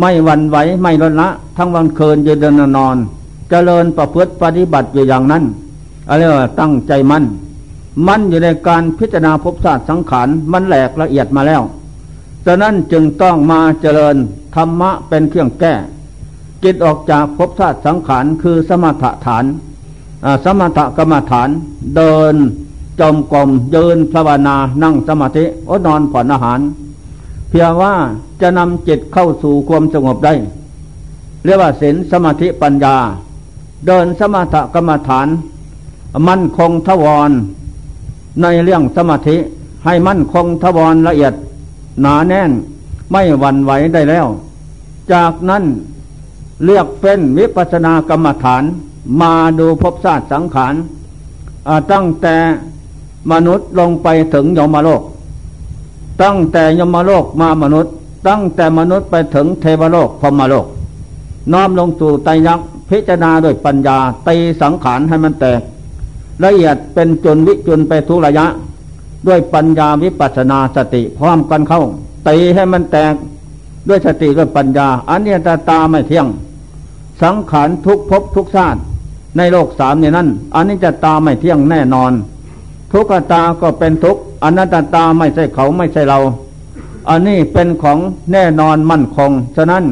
[0.00, 2.96] ไม่หวั่นไหวไม่ลดละ ทั้งวันคืนยืนเดินนอน
[3.50, 5.42] เจริญประพฤติปฏิบัติอยู่อย่างนั้น
[6.08, 7.24] อะไรว่าตั้งใจมั่น
[8.06, 11.62] มันอยู่ในการพิจารณาภพศาตร์สังขารมันแหลกละเอียดมาแล้ว
[12.46, 14.16] ฉะนั้นจึงต้องมาเจริญ
[14.54, 15.74] ธรรมะเป็นเครื่องแก้
[16.64, 19.44] จิตออกจากภพศาตร์สังขารคือสมถะฐาน
[20.44, 21.48] สมถกรรมฐาน
[21.96, 22.34] เดิน
[23.00, 26.60] จมกลมยืนภาวนานั่งสมาธิอดนอนผ่อนอาหาร
[27.48, 27.94] เพียงว่า
[28.40, 30.34] จะนำจิตเข้าสู่ความสงบได้
[31.44, 32.96] เรียกว่าศีลสมาธิปัญญา
[33.86, 35.28] เดินสมถกรรมฐาน
[36.28, 37.30] มั่นคงทวร
[38.40, 39.36] ในเรื่องสมาธิ
[39.84, 41.34] ให้มั่นคงทวรละเอียด
[42.00, 42.50] หนาแน่น
[43.12, 44.26] ไม่หวั่นไหวได้แล้ว
[45.12, 45.64] จากนั้น
[46.64, 48.62] เรียกเป็นวิปัสนากรรมฐาน
[49.20, 50.74] มาดูภพชาสติสังขาร
[51.92, 52.36] ตั้งแต่
[53.32, 55.02] มนุษย์ลงไปถึงยมโลก
[56.22, 57.92] ตั้งแต่ยมโลกมามนุษย์
[58.28, 60.66] ตั้งแต่มนุษย์ไปถึงเทวโลกพมโลก
[61.52, 65.60] น้อมลงสู่ไตรยักษ์พิจารณาโดยปัญญาตีสังขารให้มันแตก
[66.44, 68.46] ละเอียดเป็นจนวิจุนไปทุระยะ
[69.26, 71.82] ด้วยปัญญาวิปัสนาสติพร้อมกันเข้า
[72.28, 73.14] ตีให้มันแตก
[73.88, 76.26] ด้วยสติด้วยปัญญา อันนี้ตาตาไม่เที่ยง
[77.22, 78.80] สังขารทุกภพทุกชาติ
[79.36, 82.12] ในโลกสามนี่นั่นอันนี้จะตาไม่เที่ยงแน่นอน
[82.92, 86.18] ทุกตาก็เป็นทุกอนัตตาไม่ใช่เขาไม่ใช่เรา
[87.08, 87.98] อันนี้เป็นของ
[88.32, 89.84] แน่นอนมั่นคง ฉะนั้น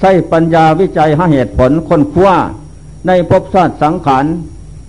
[0.00, 2.36] ใช้ปัญญาวิจัยหาเหตุผลคนคว้า
[3.06, 4.24] ในภพชาติสังขาร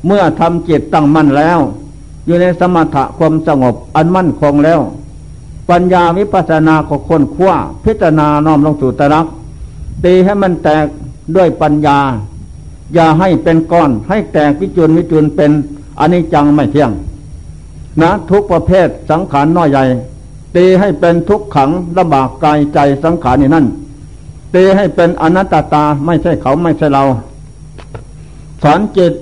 [0.05, 1.59] เมื่อทำจิตตั้งมั่นแล้ว
[2.25, 4.79] อยู่ในสมถะความสงบอันมั่นคงแล้ว
[5.69, 7.51] ปัญญาวิปัสสนาของคนขั้ว
[7.85, 9.25] พิจารณาน้อมลงสู่ตรัก
[10.03, 10.85] ตีให้มันแตก
[11.35, 11.99] ด้วยปัญญา
[12.93, 15.51] อย่าให้เป็นก้อนให้แตกวิจุนวิจุนเป็น
[15.99, 16.91] อนิจจังไม่เที่ยง
[18.01, 19.83] นะ ทุกประเภทสังขารน้อยใหญ่
[20.55, 23.65] ตีให้เป็นทุกขังลำบากกายใจสังขารนี่นั่น
[24.55, 27.03] ตีให้เป็นอนัตตาตาไม่ใช่เขาไม่ใช่เรา
[28.63, 29.13] สอนจิต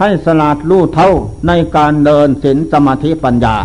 [0.00, 1.10] ให้สลาดรู้เท่า
[1.48, 3.56] ในการเดินศีลสมาธิปัญญา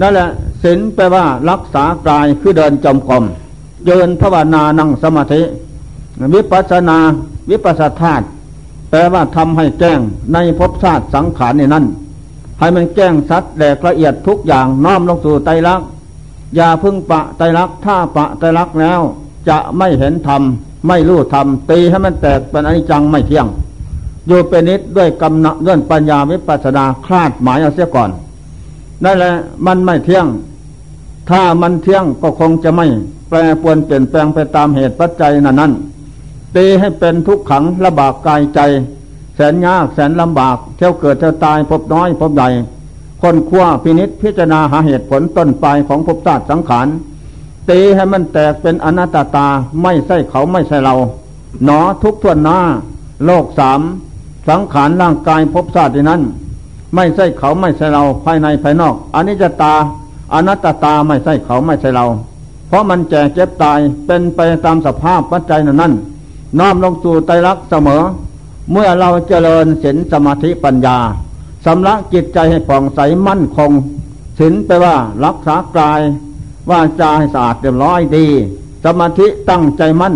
[0.00, 0.28] นั่นแหละ
[0.62, 3.24] ศีลแปลว่ารักษากายคือเดินจมกรม
[3.86, 5.42] เดินภาวนานั่งสมาธิ
[6.34, 6.98] วิปัสนา
[7.50, 8.24] วิปัสสธาตุ
[8.90, 9.98] แปลว่าทำให้แจ้ง
[10.34, 11.84] ในภพชาติสังขารนี่นั่น
[12.58, 15.88] ให้มันแจ้งสัดแหลกละเอียดทุกอย่างน้อมลงสู่ไตรลักษณ์
[16.56, 19.00] อย่าพึ่งปะไตรลักษณ์ถ้าปะไตรลักษณ์แล้ว
[19.48, 20.42] จะไม่เห็นธรรม
[20.88, 23.46] ไม่รู้ธรรมตีให้มันแตกเป็นอนิจจังไม่เที่ยง
[24.26, 28.10] อยู่เป็นนิดด้วยกำนัเรื่องปัญญาวิปัสนาคลาดหมายเอาเสียก่อน
[29.04, 29.34] นั่นแหละ
[29.66, 30.26] มันไม่เที่ยง
[31.30, 32.86] ถ้ามันเที่ยงก็คงจะไม่
[33.28, 35.72] แปรปวนเปลี่ยนแปลงไปตามเหตุปัจจัยนั้นนั้น
[36.56, 38.60] ตีให้เป็นทุกขังระบากกายใจ
[39.36, 42.48] แสนยากแสนลำบาก เที่ยวเกิดเที่ยวตายพบน้อยพบใหญ่
[43.22, 46.86] คนคว้าพินิษพิจารณาหาเหตุผลต้นปลายของภพชาติสังขาร
[47.70, 49.48] ตีให้มันแตกเป็นอนัตตา
[49.82, 50.94] ไม่ใช่เขาไม่ใช่เรา
[51.64, 52.58] หนอทุกทวนหน้า
[53.24, 53.80] โลกสาม
[54.48, 56.22] สังขารร่างกายภพชาตินั้น
[56.94, 59.74] ไม่ใช่เขาไม่ใช่เราภายในภายนอกอนนี้จตา
[60.34, 62.06] อนัตตาไม่ใช่เขาไม่ใช่เรา
[62.68, 65.92] เพราะมันแจกเจ็บตายเป็นไปตามสภาพปัจจัยนั้น
[66.58, 68.02] น้อมลงสู่ไตรักเสมอ
[68.72, 70.98] เมื่อเราเจริญศีลสมาธิปัญญา
[71.66, 73.70] สำลักจิตใจให้ผ่องใสมั่นคง
[74.38, 76.00] ศีลแปลว่ารักษากาย
[76.70, 78.26] ว่าจาให้สะอาดเรียบร้อยดี
[78.84, 80.14] สมาธิตั้งใจมั่น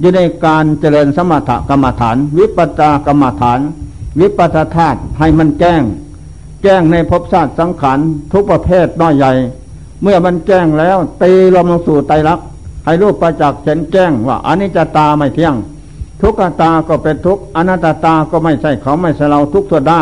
[0.00, 3.60] อยู่ในการเจริญสมถกรรมฐาน วิปัสสกรรมฐาน
[4.20, 5.82] วิปัสสธาตุให้มันแจ้ง
[6.62, 7.98] แจ้งในภพชาติสังขาร
[8.32, 9.32] ทุกประเภทน้อยใหญ่
[10.02, 12.40] เมื่อมันแจ้งแล้วตีลมลงสู่ไตรัก
[12.84, 15.54] ให้รูปประจักษ์เห็นแจ้งว่าอันนี้จะตาไม่เที่ยง
[16.20, 20.00] ทุกขตาก็เป็นทุกอนัตตาก็ไม่ใช่เขาไม่ใช่เราทุกตัวด้า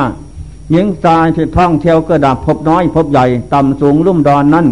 [0.70, 4.66] หญิงชายที่ท่องเที่ยวก็ดับพบน้อยพบใหญ่ ต่ำสูงลุ่มดอนนั่น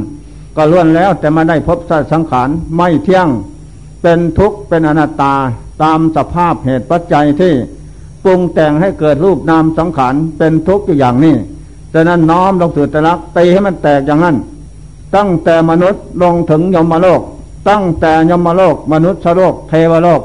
[0.57, 3.29] ก็ล้วนแล้วแต่มาได้พบสัสังขารไม่เที่ยง
[4.07, 5.35] เป็นทุกข์เป็นอนัตตา
[5.83, 7.53] ตามสภาพเหตุปัจจัยที่
[8.25, 11.35] ปรุงแต่งให้เกิดรูปนามสังขารเป็นทุกข์อยู่อย่างนี้
[11.93, 14.37] ดังนั้นน้อมลงสู่ตรักตีให้มันแตกอย่างนั้น
[15.17, 17.21] ตั้งแต่มนุษย์ลงถึงยมโลก
[17.69, 20.21] ตั้งแต่ยมโลก มนุษย์โลก เทวโลก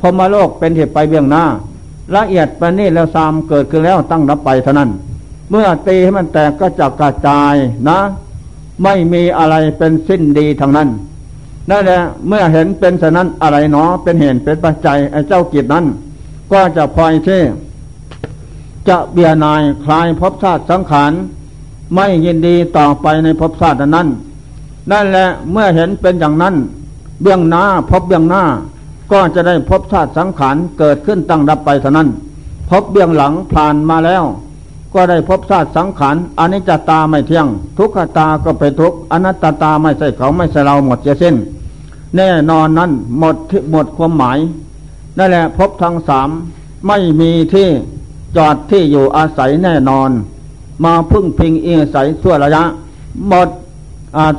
[0.00, 1.44] พมโลกเป็นเหตุไปเบื้องหน้า
[2.14, 4.90] ละเอียดปนนี้แล้วซามเกิดขึ้นแล้วตั้งรับไปเท่านั้น
[5.50, 7.54] เมื่อตีให้มันแตกก็จะกระจาย
[7.88, 7.98] นะ
[8.82, 10.88] ไม่มีอะไรเป็นสิ้นดีทางนั้น
[11.70, 15.84] นั่นแหละเมื่อเห็นเป็นฉะนั้นอะไรเนาะเป็นเหตุเป็นปัจจัยไอ้เจ้ากิจนั้น
[16.52, 17.42] ก็จะพลอยที่
[18.88, 21.12] จะเบียนายคลายภพชาติสังขาร
[21.94, 24.08] ไม่ยินดีต่อไปในภพชาตินั้น
[24.90, 26.54] นั่นแหละเมื่อเห็นเป็นอย่างนั้น
[27.22, 28.44] เบื้องหน้าพบเบื้องหน้า
[29.12, 32.08] ก็จะได้พบชาติสังขารเกิดขึ้นตั้งดับไปเท่านั้น
[32.70, 34.24] พบเบื้องหลังผ่านมาแล้ว
[34.94, 37.46] ก็ได้พบชาติสังขารอนิจจตาไม่เที่ยง
[37.78, 41.36] ทุกขตาก็ไปทุกอนัตตตาไม่ใช่เขาไม่ใช่เราหมดเส้น
[42.16, 43.36] แน่นอนนั้นหมด
[43.70, 44.38] หมดความหมาย
[45.18, 46.28] นั่นแหละพบทางสาม
[46.86, 47.68] ไม่มีที่
[48.36, 50.10] จอดที่อยู่อาศัยแน่นอน
[50.84, 52.62] มาพึ่งพิงอาศัยชั่วระยะ
[53.28, 53.48] หมด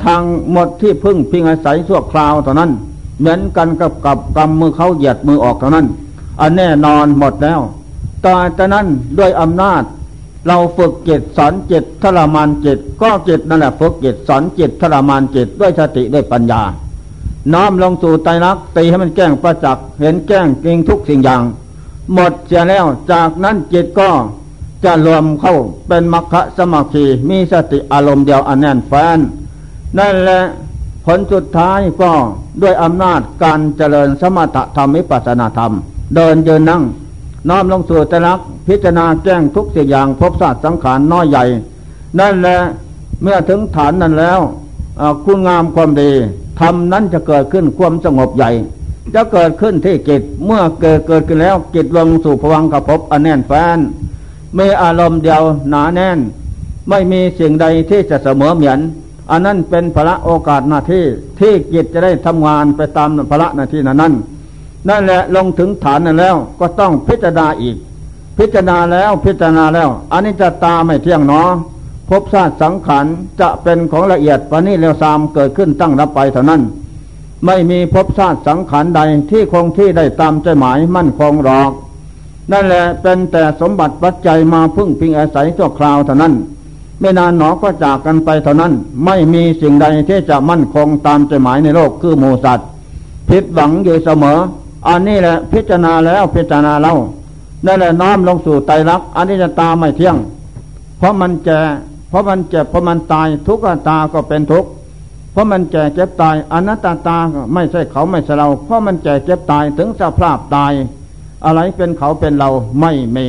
[0.04, 2.70] ทางหมดที่พึ่งพิงอาศัยชั่วคราวเท่านั้น
[3.18, 5.86] เหมือนกันกับกับกำมือเขาเหยียดมือออกเท่านั้น
[6.40, 7.60] อันแน่นอนหมดแล้ว
[8.24, 8.86] ต่อจากนั้น
[9.18, 9.82] ด้วยอำนาจ
[10.46, 16.62] เราฝึกจิตสอนจิตทรมานจิตก็จิตนั่นแหละฝึกจิตสอนจิตทรมานจิตด้วยสติด้วยปัญญา
[17.52, 21.42] น้อมลงสู่ไตรักษ์ตีให้มันแก้งประจักษ์เห็นแก้งจริงทุกสิ่งอย่าง
[22.14, 24.10] หมดเสียแล้วจากนั้นจิตก็
[24.84, 25.54] จะรวมเข้า
[25.88, 29.18] เป็นมรรคสมาธิมีสติอารมณ์เดียวอันแน่นแฟ้น
[29.98, 30.42] นั่นแหละ
[31.04, 32.10] ผลสุดท้ายก็
[32.62, 35.72] ด้วยอำนาจการเจริญสมถธรรมวิปัสนาธรรม
[36.14, 36.82] เดินเยินนั่ง
[37.48, 41.44] น้อมลงสู่ตรักพิจารณาแจ้งทุกสิ่งอย่างพบศาสตร์สังขารน้อยใหญ่
[42.20, 42.58] นั่นแหละ
[43.22, 44.40] เมื่อถึงฐานนั้นแล้ว
[45.24, 46.12] คุณงามความดี
[46.62, 48.50] ทำนั้นจะเกิดขึ้นความสงบใหญ่
[49.14, 53.78] จะเกิดขึ้นที่จิตเมื่อเกิดเกิดขึ้นแล้วจิตลงสู่ภวังกับพบอันแน่นแฟน
[54.58, 56.18] มีอารมณ์เดียวหนาแน่น
[56.88, 58.78] ไม่มีสิ่งใดที่จะเสมอเหมือน
[59.30, 61.04] อันนั้นเป็นพระโอกาสหน้าที่
[61.40, 64.14] ที่จิตจะได้ทำงานไปตามพระหน้าที่นั้น
[64.88, 67.76] นั่นแหละลงถึงฐานนั้นแล้วก็ต้องพิจารณาอีก
[68.38, 71.48] พิจารณาแล้วพิจารณาแล้วอันนี้จะตาไม่เที่ยงเนาะ
[72.12, 73.06] พบชาติสังขาร
[73.40, 76.62] จะเป็นของละเอียดปานนี้แล้วซามเกิดขึ้นตั้งรับไปเท่านั้น
[77.46, 81.70] ไม่มีพบชาติสังขารใดที่คงที่ได้ตามใจหมายมั่นคงหรอก
[82.52, 86.34] นั่นแหละเป็นแต่สมบัติปัจจัยมาพึ่งพิงอาศัยชั่วคราวเท่านั้น
[87.00, 88.72] ไม่นานหนอก็จากกันไปเท่านั้น
[89.04, 92.68] ไม่มีสิ่งใดที่จะมั่นคงตามใจหมายในโลกคือหมูสัตว์
[93.28, 94.38] ผิดหวังอยู่เสมอ
[94.88, 96.94] อันนี้แหละพิจารณาแล้วพิจารณาเล่า
[97.66, 100.16] นั่นแหละน้อมลงสู่ไตรักอันนี้จะตาไม่เที่ยง
[100.98, 101.60] เพราะมันแก่
[102.12, 104.70] เพราะมันเจ็บเพราะมันตาย ทุกขตาก็เป็นทุกข์
[105.32, 107.18] เพราะมันแก่เจ็บตายอนัตตาตา
[107.54, 110.72] ไม่ใช่เขาไม่ใช่เรา เพราะมันแก่เจ็บตายถึงสภาพตาย
[111.44, 113.26] อะไรเป็นเขาเป็นเราไม่มี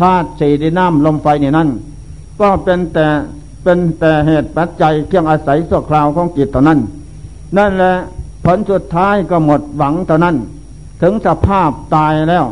[0.00, 1.68] ธาตุสี่ดินน้ำลมไฟนี่นั่น
[2.40, 3.06] ก็เป็นแต่
[3.62, 6.78] เป็นแต่เหตุปัจจัยเครื่องอาศัยสัวคราวของจิตเท่านั้น
[7.56, 7.94] นั่นแหละ
[8.44, 10.36] ผลสุดท้ายก็หมดหวังเท่านั้น
[11.02, 12.46] ถึงสภาพตายแล้ว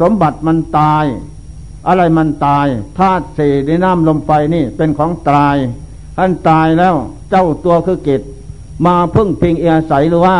[0.00, 1.04] สมบัติมันตาย
[1.88, 2.66] อะไรมันตาย
[2.98, 5.56] ธาตุสี่ในน้ำลมไฟนี่เป็นของตาย
[6.16, 6.94] ท่านตายแล้ว
[7.30, 8.22] เจ้าตัวคือกิจ
[8.86, 10.38] มาพึ่งพิงเอียใสหรือว่า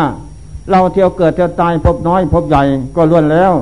[0.71, 2.63] เราเที่ยวเกิดเที่ยวตายพบน้อยพบใหญ่
[2.95, 3.53] ก็ล้วนแล้ว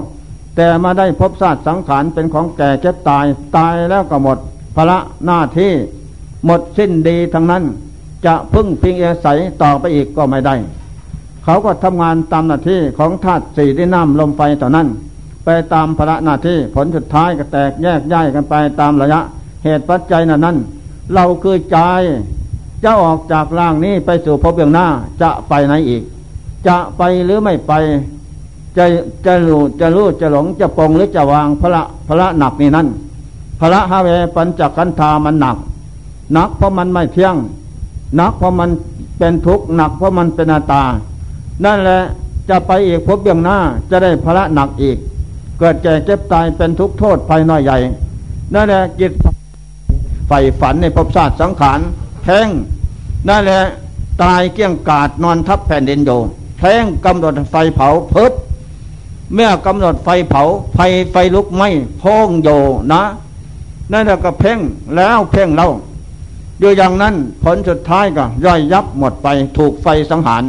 [0.56, 3.26] แต่มาได้พบศาสตร์สังขารเป็นของแก่เจ็บตาย
[3.58, 4.38] ตายแล้วก็หมด
[4.76, 5.72] ภระหน้าที่
[6.46, 7.64] หมดสิ้นดีทั้งนั้น
[8.26, 10.56] จะพึ่งพิงเอาศัยต่อไปอีกก็ไม่ได้
[11.44, 14.88] เขาก็ทำงานตามหน้าที่ของธาตุสี่ที่น้ำลมไฟต่อนั้น
[15.50, 19.22] ไปตามภาระหน้าที่ผลสุดท้ายก็แตกแยกย้ายกันไปตามระยะ
[19.64, 20.58] เหตุปัจจัยนั้นนั้น
[21.14, 21.78] เราคือใจ
[22.84, 24.88] จะออกจากร่างนี้ไปสู่พบเบื้องหน้า
[25.22, 26.04] จะไปไหนอีก
[26.68, 27.74] จะไปหรือไม่ไป
[28.78, 28.86] จะ
[29.26, 32.88] จะรู้จะรู้จะหลงจะปองหรือจะวางพระพระหนักนี่นั่น
[33.60, 35.58] พระฮาเวปัญจกันธามันหนัก
[36.34, 37.36] หนักเพราะมันไม่เที่ยง
[38.16, 38.70] หนักเพราะมัน
[39.18, 40.84] เป็นทุกข์หนักเพราะมันเป็นอาตา
[41.66, 42.00] นั่นแหละ
[42.50, 43.58] จะไปอีกพบเบื้องหน้า
[43.90, 44.98] จะได้พระหนักอีก
[45.60, 47.78] เกิดแก่เจ็บตายเป็นทุกโทษภายน้อยใหญ่
[48.54, 49.12] นั่นแหละจิต
[50.28, 51.80] ใฝ่ฝันในภพชาติสังขาร
[52.24, 52.48] แท้ง
[53.30, 53.62] นั่นแหละ
[54.24, 56.12] ตายเกี้ยงกาดนอนทับแผ่นดินโย
[56.60, 58.32] แท้งกำหนดไฟเผาเพิบ
[59.34, 60.42] เมื่อกำหนดไฟเผา
[60.76, 60.80] ไฟ
[61.12, 61.64] ไฟลุกไหม
[62.02, 62.50] พองโย
[62.92, 63.04] นะ
[63.92, 64.60] นั่นแหละก็เพ่ง
[64.96, 65.70] แล้วเพ่งเล่า
[66.60, 70.44] อยู่อย่างนั้นผลสุดท้ายก็ย่อยยับหมดไปถูกไฟสังหาร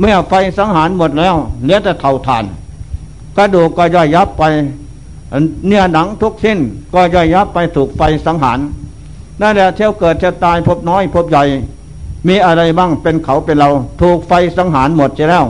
[0.00, 2.44] เมื่อไฟสังหารหมดแล้วเหลือแต่เท่าทาน
[3.36, 4.42] กระดูกก็ย่อยยับไป
[5.66, 6.58] เนื้อหนังทุกสิ้น
[6.94, 8.58] ก็ย่อยยับไปถูกไฟสังหาร
[9.40, 11.44] นั่นแหละเที่ยวเกิดเที่ยวตายพบน้อยพบใหญ่
[12.28, 13.68] มีอะไรบ้างเป็นเขาเป็นเรา
[14.00, 15.44] ถูกไฟสังหารหมดจะแล้ว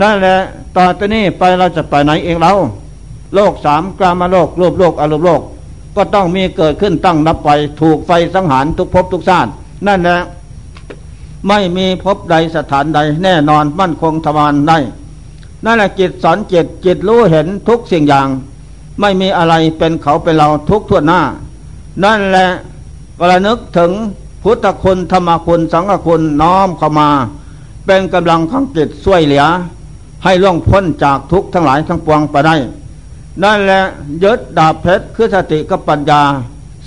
[0.00, 0.36] นั่นแหละ
[0.76, 2.52] ต่อไปนี้ไปเราจะไปไหนเองเรา
[3.34, 5.42] โลกสามกลามาโลกรูปโลกอารมณ์โลก
[5.96, 9.50] ก็ต้องมีเกิดขึ้นตั้งนับไปถูกไฟสังหารทุกภพทุกชาติ
[9.86, 10.20] นั่นแหละ
[11.48, 14.78] ไม่มีภพใดสถานใดแน่นอนมั่นคงทวารได้
[15.64, 18.28] นั่นแหละจิตสอนจิตจิตรู้เห็นทุกสิ่งอย่าง
[19.00, 21.20] ไม่มีอะไรเป็นเขาเป็นเราทุกทั่วหน้า
[22.04, 22.50] นั่นแหละ
[23.18, 23.92] ก็ระนึกถึง
[24.42, 27.08] พุทธคุณธรรมคุณสังฆคุณน้อมเข้ามา
[27.86, 29.44] เป็นกำลังของจิตช่วยเหลือ
[30.24, 32.56] ให้ล่วงพ้นจากทุกทั้งหลายทั้งปวงไปได้
[33.42, 33.82] นั่นแหละ
[34.22, 36.22] ยึดดาบเพชรคือสติกับปัญญา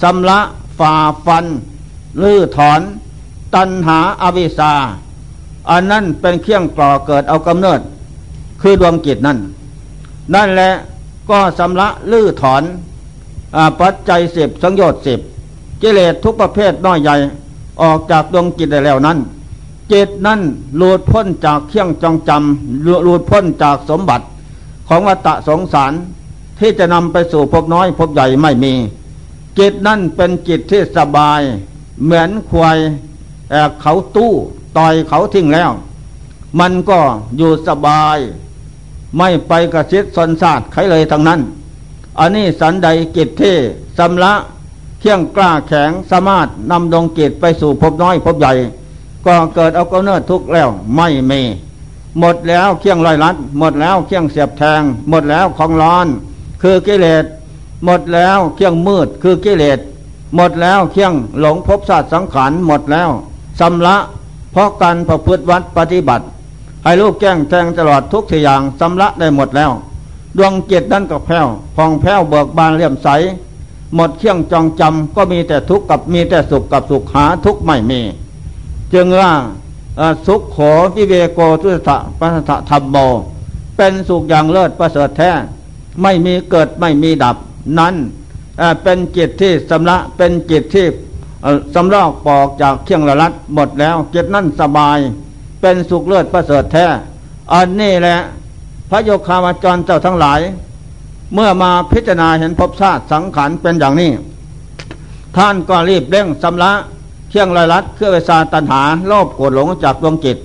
[0.01, 0.39] สำละ
[0.79, 0.93] ฝ่า
[1.25, 1.45] ฟัน
[2.21, 2.81] ลื้อถอน
[3.55, 4.73] ตัณหาอาวิชา
[5.69, 7.79] อันนั้นเป็นเครื่องก่อเกิดเอากำเนิด
[8.65, 9.39] คือดวงจิตนั่น
[10.33, 10.71] นั่นแหละ
[11.29, 12.63] ก็สำละลื้อถอน
[13.57, 15.19] อปัจจัยสิบสังโยชน์สิบ
[15.81, 17.15] กิเลสทุกประเภทน้อยใหญ่
[17.81, 19.17] ออกจากดวงจิตได้แล้วนั้น
[19.91, 20.39] จิตนั้น
[20.77, 24.25] หลุดพ้นจากเคี่ยงจองจำหลุดพ้นจากสมบัติ
[24.87, 25.93] ของวัตะสงสาร
[26.59, 28.73] ที่จะนำไปสู่พบน้อยพบใหญ่ไม่มี
[29.59, 31.41] จิตนั่นเป็นจิตที่สบาย
[32.03, 32.77] เหมือนควาย
[33.81, 34.31] เขาตู้
[34.77, 35.71] ต่อยเขาทิ้งแล้ว
[36.59, 36.99] มันก็
[37.37, 38.17] อยู่สบาย
[39.17, 41.39] ไม่ไปกระชิดสนซาดใครเลยทั้งนั้น
[42.19, 43.55] อันนี้สันใดจิตที่
[43.97, 44.33] สำละ
[44.99, 48.53] เที่ยงกล้าแข็งสามารถนำดวงจิตไปสู่พบน้อยพบใหญ่
[49.25, 51.41] ก็เกิดเอาเกเนิดทุกแล้วไม่มี
[52.19, 56.07] หมดแล้วเคียงลอยลัด หมดแล้วเคียงเสียบแทง หมดแล้วของร้อน
[56.61, 57.25] คือกิเลส
[57.85, 59.79] หมดแล้วเคียงมืดคือกิเลส
[60.35, 63.09] หมดแล้วเคียงหลงพบศาสตร์สังขารหมดแล้ว
[63.59, 63.97] สำละ
[64.51, 66.25] เพราะการประพฤติวัดปฏิบัติ
[66.83, 69.71] ให้ลูกแก้งแทงตลอดทุกสิ่งอย่างสำละได้หมดแล้ว
[70.37, 73.07] ดวงจิตนั้นก็แผ้วพองแผ้วเบิกบานเลี่ยมใส
[73.95, 78.01] หมดเคี่ยงจองจำก็มีแต่ทุกข์กับมีแต่สุขกับสุขหาทุกข์ไม่มี
[78.93, 79.31] จึงว่า
[80.25, 82.97] สุขขอวิเวโกทุสะปัสสะธรรมโม
[83.77, 85.31] เป็นสุขอย่างเลิศประเสริฐแท้
[86.01, 87.35] ไม่มีเกิดไม่มีดับ
[87.79, 87.95] นั้น
[88.83, 90.85] เป็นจิตที่สำละเป็นจิตที่
[91.75, 94.97] สำลอกปอกจากเคียงละลัดหมดแล้วจิตนั่นสบาย
[95.63, 96.85] เป็นสุขเลิศประเสริฐแท้
[97.53, 98.19] อันนี้แหละ
[98.89, 100.39] พระโยคาวจรเจ้าทั้งหลาย
[101.33, 104.11] เมื่อมาพิจารณาเห็นภพชาติสังขารเป็นอย่างนี้
[105.37, 106.71] ท่านก็รีบเร่งสำละ
[107.29, 110.37] เที่ยงลอยลัดเครื่องเวสาตันหาโลภโกรธหลงจากดวงจิต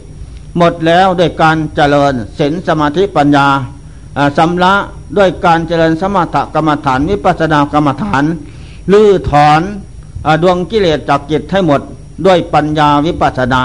[0.59, 3.47] หมดแล้วด้วยการเจริญศีลสมาธิปัญญา
[4.39, 4.75] สำละ
[5.17, 8.25] ด้วยการเจริญสมถกรรมฐานวิปัสสนากรรมฐาน
[8.93, 9.61] ลื้อถอน
[10.43, 11.81] ดวงกิเลสจากจิตให้หมด
[12.27, 13.63] ด้วยปัญญาวิปัสสนา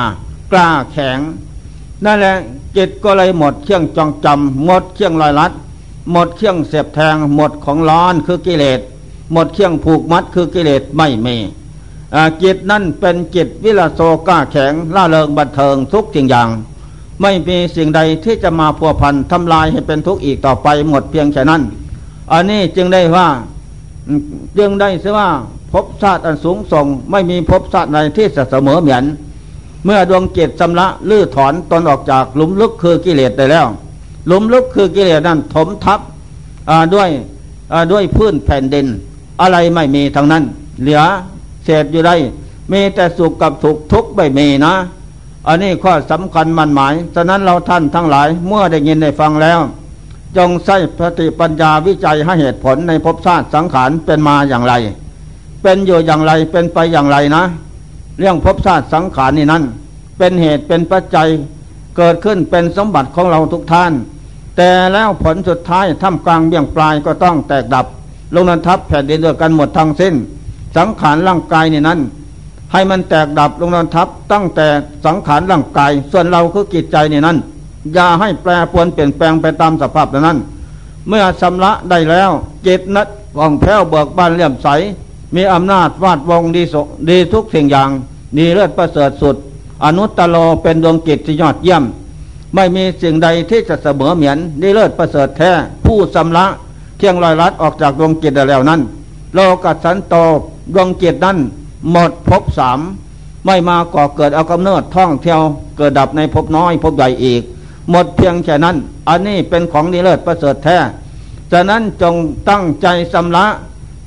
[0.53, 1.19] กล้าแข็ง
[2.05, 2.35] นั่นแหละ
[2.77, 5.51] จิตก็เลยหมดเที่ยงจองจำหมดเที่ยงลอยลัด
[6.11, 8.79] หมดเครื่องเสียบแทง หมดของร้อนคือกิเลส
[9.33, 11.37] หมดเครื่องผูกมัดคือกิเลสไม่มี
[12.43, 16.49] จิตนั่นเป็นจิตวิลาโซก้าแข็งล่าเริงบันเทิงทุกสิ่งอย่าง
[17.21, 21.61] ไม่มีสิ่งใดที่จะมาพัวพันทำลายให้เป็นทุกข์อีกต่อไปหมดเพียงแค่นั้น
[22.31, 23.27] อันนี้จึงได้ว่า
[24.57, 25.29] จึงได้เสียว่า
[25.71, 29.03] พบชาติอันสูงส่ง ไม่มีพบชาติใดที่จะเสมอเหมือน
[29.85, 33.67] เมื่อดวงจิตสำละลื้อถอนตนออกจากหลุมลึกคือกิเลสได้แล้ว
[34.27, 35.99] หลุมลึกคือกิเลสนั้นถมทับ
[36.93, 37.09] ด้วย
[37.91, 38.85] ด้วยพื้นแผ่นดิน
[39.41, 40.43] อะไรไม่มีทางนั้น
[40.81, 41.01] เหลือ
[41.63, 42.15] เศษอยู่ได้
[42.71, 44.73] มีแต่สุขกับทุกทุกไม่มีนะ
[45.47, 49.59] อันนี้ข้อสำคัญมันหมาย ฉะนั้นเราท่านทั้งหลายเมื่อได้ยินได้ฟังแล้ว
[50.37, 54.73] จงใช้ปฏิปัญญาวิจัยให้เหตุผลในภพชาติสังขารเป็นมาอย่างไร
[55.61, 57.43] เป็นอยู่อย่างไรเป็นไปอย่างไรนะ
[58.19, 59.63] เรื่องภพชาติสังขารนี่นั้น
[60.17, 61.27] เป็นเหตุเป็นปัจจัย
[61.97, 63.91] เกิดขึ้นเป็นสมบัติของเราทุกท่าน
[64.57, 67.85] แต่แล้วผลสุดท้ายท่ามกลางเบี่ยงปลายก็ต้องแตกดับ
[68.35, 70.13] ลงนันทับแผ่นดินด้วยกันหมดทั้งสิ้น
[70.77, 71.99] สังขารร่างกายนี่นั้น
[72.71, 74.67] ให้มันแตกดับลงนันทับตั้งแต่
[75.05, 77.37] สังขารร่างกาย ส่วนเราคือจิตใจนี่นั้น
[77.93, 80.37] อย่าให้แปรปวนเปลี่ยนแปลงไปตามสภาพนั้น
[81.07, 82.31] เมื่อสำละได้แล้ว
[82.67, 83.07] จิตนัด
[83.39, 84.67] ว่องแผ้วเบิกบานเลี่ยมใส
[85.35, 86.75] มีอำนาจวาดวงดีส
[87.09, 87.89] ดีทุกสิ่งอย่าง
[88.37, 89.35] ดีเลิศประเสริฐสุด
[89.85, 91.83] อนุตตโลเป็นดวงจิตที่ยอดเยี่ยม
[92.55, 95.51] ไม่มีสิ่งใดที่จะเสมอเหมือนดีเลิศประเสริฐแท้
[95.85, 96.45] ผู้สำละ
[96.97, 98.81] เที่ยงลอยลัดออกจากดวงจิตแล้วนั้น
[99.33, 100.15] โลกัสสันโต
[100.73, 101.37] ดวงจิตนั้น
[101.91, 102.79] หมดภพสาม
[103.45, 105.41] ไม่มาก่อเกิดเอากำเนิดท่องเที่ยว
[105.77, 107.41] เกิดดับในภพน้อยภพใหญ่อีก
[107.89, 108.75] หมดเพียงแค่นั้น
[109.09, 110.77] อันนี้เป็นของดีเลิศประเสริฐแท้
[111.51, 112.15] ฉะนั้นจง
[112.49, 113.45] ตั้งใจสำละ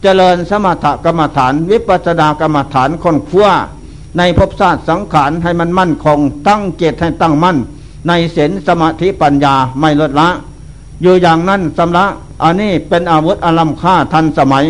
[0.03, 3.49] เจริญสมถกรรมฐาน วิปัสสนากรรมฐานคนขั้ว
[4.18, 6.18] ในภพชาติสังขารให้มันมั่นคง
[6.49, 7.57] ตั้งเจตให้ตั้งมั่น
[8.09, 10.28] ในศีลสมาธิปัญญาไม่ลดละ
[11.03, 12.07] อยู่อย่างนั้นสำละ
[12.42, 14.64] อันนี้เป็นอาวุธอลัมค่าทันสมัย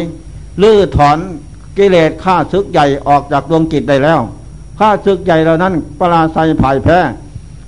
[0.63, 1.19] ลื้อถอน
[1.77, 4.21] กิเลสฆ่าซึกใหญ่ออกจากดวงกิจได้แล้ว
[4.79, 6.99] ฆ่าซึกใหญ่เหล่านั้นปราศัยผ่ายแพ้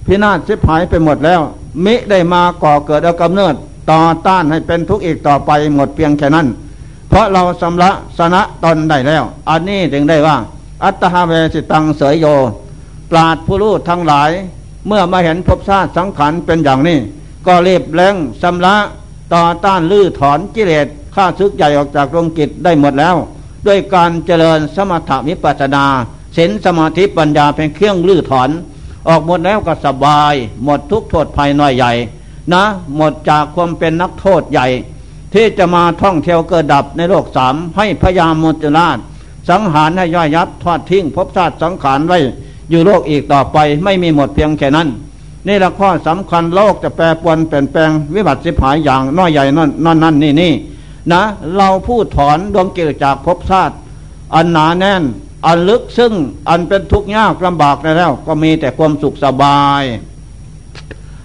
[0.06, 1.40] พินาศสิบหายไปหมดแล้ว
[1.84, 3.54] มิได้มาก่อเกิดเอากำเนิด
[3.90, 6.46] ต่อต้านให้เป็นทุกข์อีกต่อไปหมดเพียงแค่นั้น
[7.08, 10.36] เพราะเราสำละสนะตนได้แล้ว อันนี้ถึงได้ว่า
[10.84, 12.26] อัตหาเวสิตังเสยโย
[13.10, 14.30] ปราดผู้รู้ทั้งหลาย
[14.86, 16.98] เมื่อมาเห็นภพชาติสังขารเป็นอย่างนี้
[17.46, 18.76] ก็รีบเล้งสำละ
[19.34, 23.16] ต่อต้านลื้อถอนกิเลสข้าซึกใหญ่ออกจากดวงกิจได้หมดแล้ว
[23.66, 25.84] ด้วยการเจริญสมถวิปัสนา
[26.36, 28.50] ศีลสมาธิปัญญาเป็นเครื่องลื้อถอน
[29.08, 30.34] ออกหมดแล้วก็สบาย
[30.64, 31.92] หมดทุกโทษภัยน้อยใหญ่
[32.52, 32.64] นะ
[32.96, 34.66] หมดจากความเป็นนักโทษใหญ่
[35.34, 38.98] ที่จะมาท่องเที่ยวเกิดดับในโลกสามให้พยามมุจราช
[39.50, 42.18] สังหารให้ย่อยยับทอดทิ้งพบชาติสังขารไว้
[42.70, 44.88] อยู่โลกอีกต่อไปไม่มีหมดเพียงแค่นั้น
[45.46, 50.52] นี่ละข้อสำคัญโลกจะแปรปรวนเปลี่ยนแปลงวิบัติสิบหายอย่างน้อยใหญ่นั่นนั่นนั่นนี่นี่
[51.12, 51.22] นะ
[51.56, 53.74] เราผู้ถอนดวงเกิจจากภพชาติ
[54.34, 55.02] อันหนาแน่น
[55.46, 56.12] อันลึกซึ่ง
[56.48, 59.82] อันเป็นทุกข์ยากลำบากในแล้ว ก็มีแต่ความสุขสบาย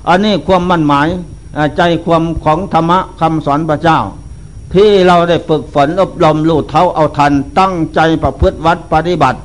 [0.09, 1.07] อันนี้ความมั่นหมาย
[1.77, 3.99] ใจความของธรรมะคำสอนพระเจ้า
[4.73, 9.39] ที่เราได้ฝึกฝนอบรมลู่เท้าเอาทัน ตั้งใจประพฤติวัดปฏิบัติ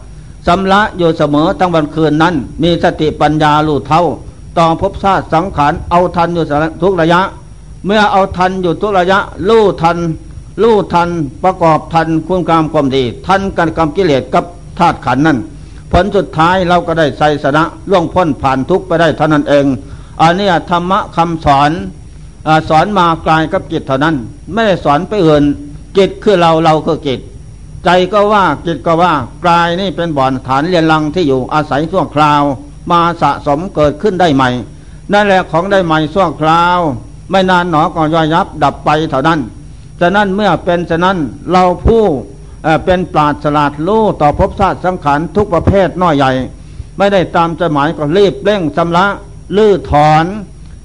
[0.46, 4.02] สำละอยู่เสมอทั้งวันคืนนั้น มีสติปัญญาลู่เท้า
[4.58, 6.44] ต่อภพชาติสังขารเอาทันอยู่
[6.82, 7.20] ทุกระยะ
[7.86, 9.98] เมื่อเอาทันอยู่ทุกระยะลู่ทัน
[10.62, 11.08] ลู่ทัน
[11.44, 14.44] ประกอบทันคุณงามความดี ทันกันกรรมกิเลสกับ
[14.78, 15.38] ธาตุขันนั่น
[15.92, 19.66] ผลสุดท้ายเราก็ได้ใส่สนะล่วงพ้นผ่านทุกไปได้เท่านั้นเอง
[20.22, 21.70] อันนี้ธรรมะคำสอน
[22.46, 24.16] อสอนมากลายกับจิตเท่านั้น
[24.52, 25.44] ไม่ได้สอนไปอื่น
[25.96, 27.20] จิตคือเราเราคือจิต
[27.84, 29.12] ใจก็ว่าจิตก็ว่า
[29.46, 32.42] กายนี่เป็นบ่อนฐานเรียนรังที่อยู่อาศัยช่วงคราว
[32.90, 34.50] มาสะสมเกิดขึ้นได้ใหม่
[35.12, 36.78] นั่นแหละของได้ใหม่ช่วงคราว
[37.30, 39.40] ไม่นานหนอก็ย่อยยับดับไปเท่านั้น
[40.00, 41.16] ฉะนั้นเมื่อเป็นฉะนั้น
[41.50, 42.04] เราผู้
[42.84, 46.32] เป็นปราดสลาดรู้ต่อภพชาติสังขารทุกประเภทน้อยใหญ่
[46.98, 49.06] ไม่ได้ตามใจหมายก็รีบเร่งชำระ
[49.56, 50.24] ลื้อถอน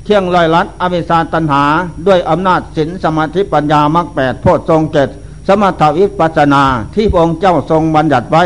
[0.04, 1.64] เที่ยงลอยลัดอวิชาตัญหา
[2.08, 5.10] ด้วยอำนาจศีลสมาธิปัญญามรรคแปดโพชฌงเจ็ด
[5.48, 6.64] สมถาวิปัสนา
[6.96, 8.44] ที่พระองค์เจ้าทรงบัญญัติไว้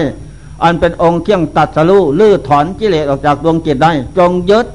[0.63, 4.67] อันเป็นองค์เที่ยงตัดสรู้ลื้อถอนกิเลสออกจากดวงจิตได้ จงยึด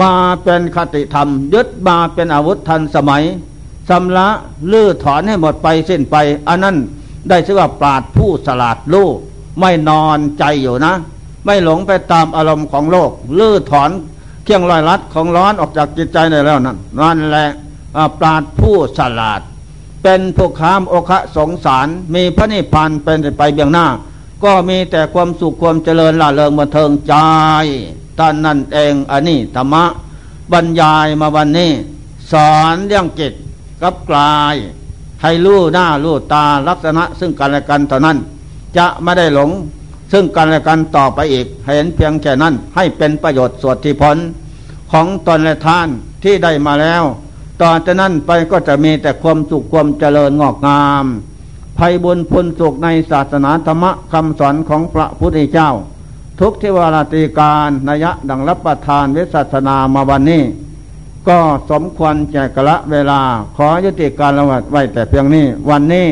[0.00, 0.10] มา
[0.42, 3.22] เป็นคติธรรม ยึดมาเป็นอาวุธทันสมัย
[3.88, 4.28] สำละ
[4.72, 6.16] ลื้อถอนให้หมดไปสิ้นไป
[6.48, 6.76] อันนั้น
[7.28, 9.08] ได้ชื่อว่าปราดผู้สลาดรู้
[9.60, 10.94] ไม่นอนใจอยู่นะ
[11.44, 13.90] ไม่หลงไปตามอารมณ์ของโลกลื้อถอน
[14.44, 17.48] เครื่องลอยลัดของร้อนออกจากจิตใจได้แล้วนั่นนั่นแหละ
[18.18, 19.40] ปราดผู้ฉลาด
[20.02, 23.86] เป็นผู้ค้ามโอคะสงสาร มีพระนิพพานเป็นไปเบียงหน้า
[24.44, 27.14] ก็มีแต่ความสุขความเจริญล่าเริงบันเทิงใจ
[28.18, 29.84] ตอนนั่นเองอันนี้ธรรมะ
[30.52, 31.70] บรรยายมาวันนี้
[32.32, 33.32] สอนเรื่องจิต
[33.82, 34.54] กับกลาย
[35.22, 38.18] ให้รู้หน้ารู้ตาลักษณะซึ่งกันและกันเท่านั้น
[38.76, 39.50] จะไม่ได้หลง
[40.12, 44.16] ซึ่งกันและกันต่อไปอีกเห็นเพียงแค่นั้นให้เป็นประโยชน์สวดที่ผล
[44.92, 45.88] ของตนและท่าน
[46.22, 47.02] ที่ได้มาแล้ว
[47.62, 51.04] ต่อจากนั้นไปก็จะมีแต่ความสุขความเจริญงอกงาม
[51.78, 55.70] ภัยบุญพุนสุขในศาสนาธรรมคำสอนของพระพุทธเจ้า
[56.40, 60.42] ทุกทิวราติการนยะดังรับประทานวิสัชนามาวันนี้
[61.28, 61.38] ก็
[61.70, 63.20] สมควรแจกละเวลา
[63.56, 66.08] ขอยุติการละวัดไว้แต่เพียงนี้ วันนี้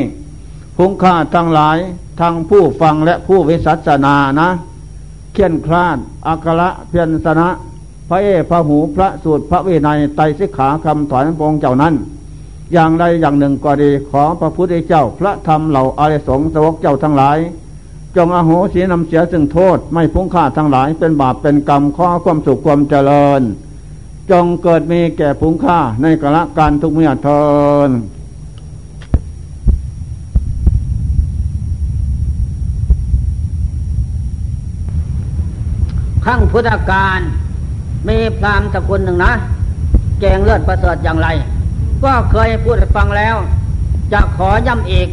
[0.77, 1.77] คุ้งค่าทั้งหลาย
[2.21, 4.49] ทั้งผู้ฟังและผู้วิสัชนานะ
[5.33, 5.97] เขียนคลาด
[6.27, 7.49] อักระเพียนสนะ
[8.09, 11.93] พระเอพระหูพระสูตรพระวินัยไตสิกขาคำถอนพงเจ้านั้น
[12.73, 17.37] อย่างใดอย่างหนึ่งก็ดีขอพระพุทธเจ้าพระธรรมเหล่าอาริสงสวกเจ้าทั้งหลาย
[18.15, 23.41] จงอโหสีนำเสียซึ่งโทษไม่พุ่งค่าทั้งหลายเป็นบาปเป็นกรรมข้อความสุขความเจริญ
[24.31, 27.29] จงเกิดมีแก่ผงค่าในกละการทุกเมื่อท
[27.87, 27.89] น
[36.25, 37.19] ขั้งพุทธการ
[38.07, 39.31] มีพรามสกุลหนึ่งนะ
[40.19, 41.27] แกงเลือดประเสริฐอย่างไร
[42.03, 43.35] ก็เคยพูดฟังแล้ว
[44.13, 45.07] จะขอย้ำอีก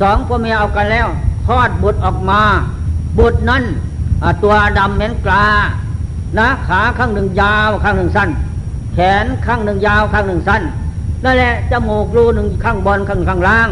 [0.00, 1.06] สองพ่อเมียเอากันแล้ว
[1.46, 2.42] คลอดบุตรออกมา
[3.18, 3.64] บุตรนั้น
[4.42, 5.46] ตัวดำเหม็นกลา
[6.38, 8.28] นะขาข้างหนึ่งยาวข้างหนึ่งสั้น
[8.94, 10.62] แขนข้างหนึ่งยาวข้างหนึ่งสั้น
[11.24, 13.68] นั่นแหละจมูกรูหนึ่งข้างบนข้างข้างล่าง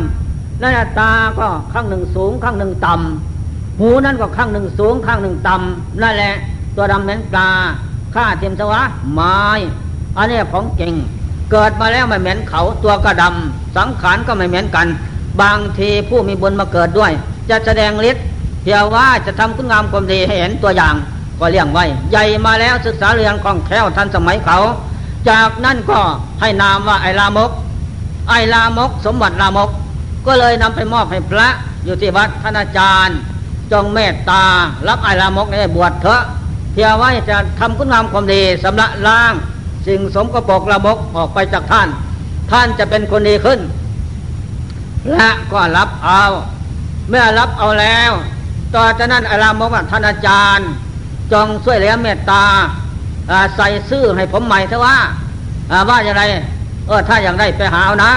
[0.61, 3.34] นั่นแหละตาก็ข้างหนึ่งสูงข้างหนึ่งต่ำ
[3.81, 6.35] หูนั่นก็ข้างหนึ่งสูงข้างหนึ่งต่ำนั่นแหละ
[6.77, 7.49] ตัวดำเหม็นปลา
[8.15, 9.35] ข้าเทียมสวะไม้
[10.17, 10.95] อันนี้ของเก่ง
[11.51, 14.87] เกิดมาแล้วไม่เหม็นเขาตัวก็ดำสังขารก็ไม่เหม็นกัน
[15.43, 17.13] บางทีผู้มีบุญมาเกิดด้วย
[17.51, 18.25] จะแสดงฤทธิ์
[18.63, 20.95] เพียงว่าจะทำคุณงามความดีให้เห็นตัวอย่าง
[21.41, 24.59] ก็เลี้ยงไว้ ใหญ่มาแล้วศึกษาเรียนของแคล้วทันสมัยเขา
[25.29, 26.01] จากนั้นก็
[26.41, 27.51] ให้นามว่าไอลามก
[28.29, 29.71] ไอลามก สมบัติลามก
[30.27, 31.49] ก็เลยนำไปมอบให้พระ
[31.85, 33.17] อยู่ที่วัดท่านอาจารย์
[33.73, 34.45] จงเมตตา
[34.89, 36.23] รับไอลามกในบวชเถอะ
[36.73, 39.33] เพียงไว้จะทำคุณงามความดีสำระล้าง
[39.87, 41.89] สิ่งสมกปกละมกออกไปจากท่าน
[42.51, 43.61] ท่านจะเป็นคนดีขึ้น
[45.13, 46.23] และก็รับเอา
[47.09, 48.13] เมื่อรับเอาแล้ว
[48.75, 50.69] ต่อจากนั้นอารามบอกว่าท่านอาจารย์
[51.33, 52.45] จงช่วยเหลือเมตตา
[53.57, 54.97] ใส่ซื่อให้ผมใหม่เถอะว่า
[55.89, 56.23] ว่าอย่างไร
[56.87, 58.13] เออถ้าอย่างไรไปหาเอานะ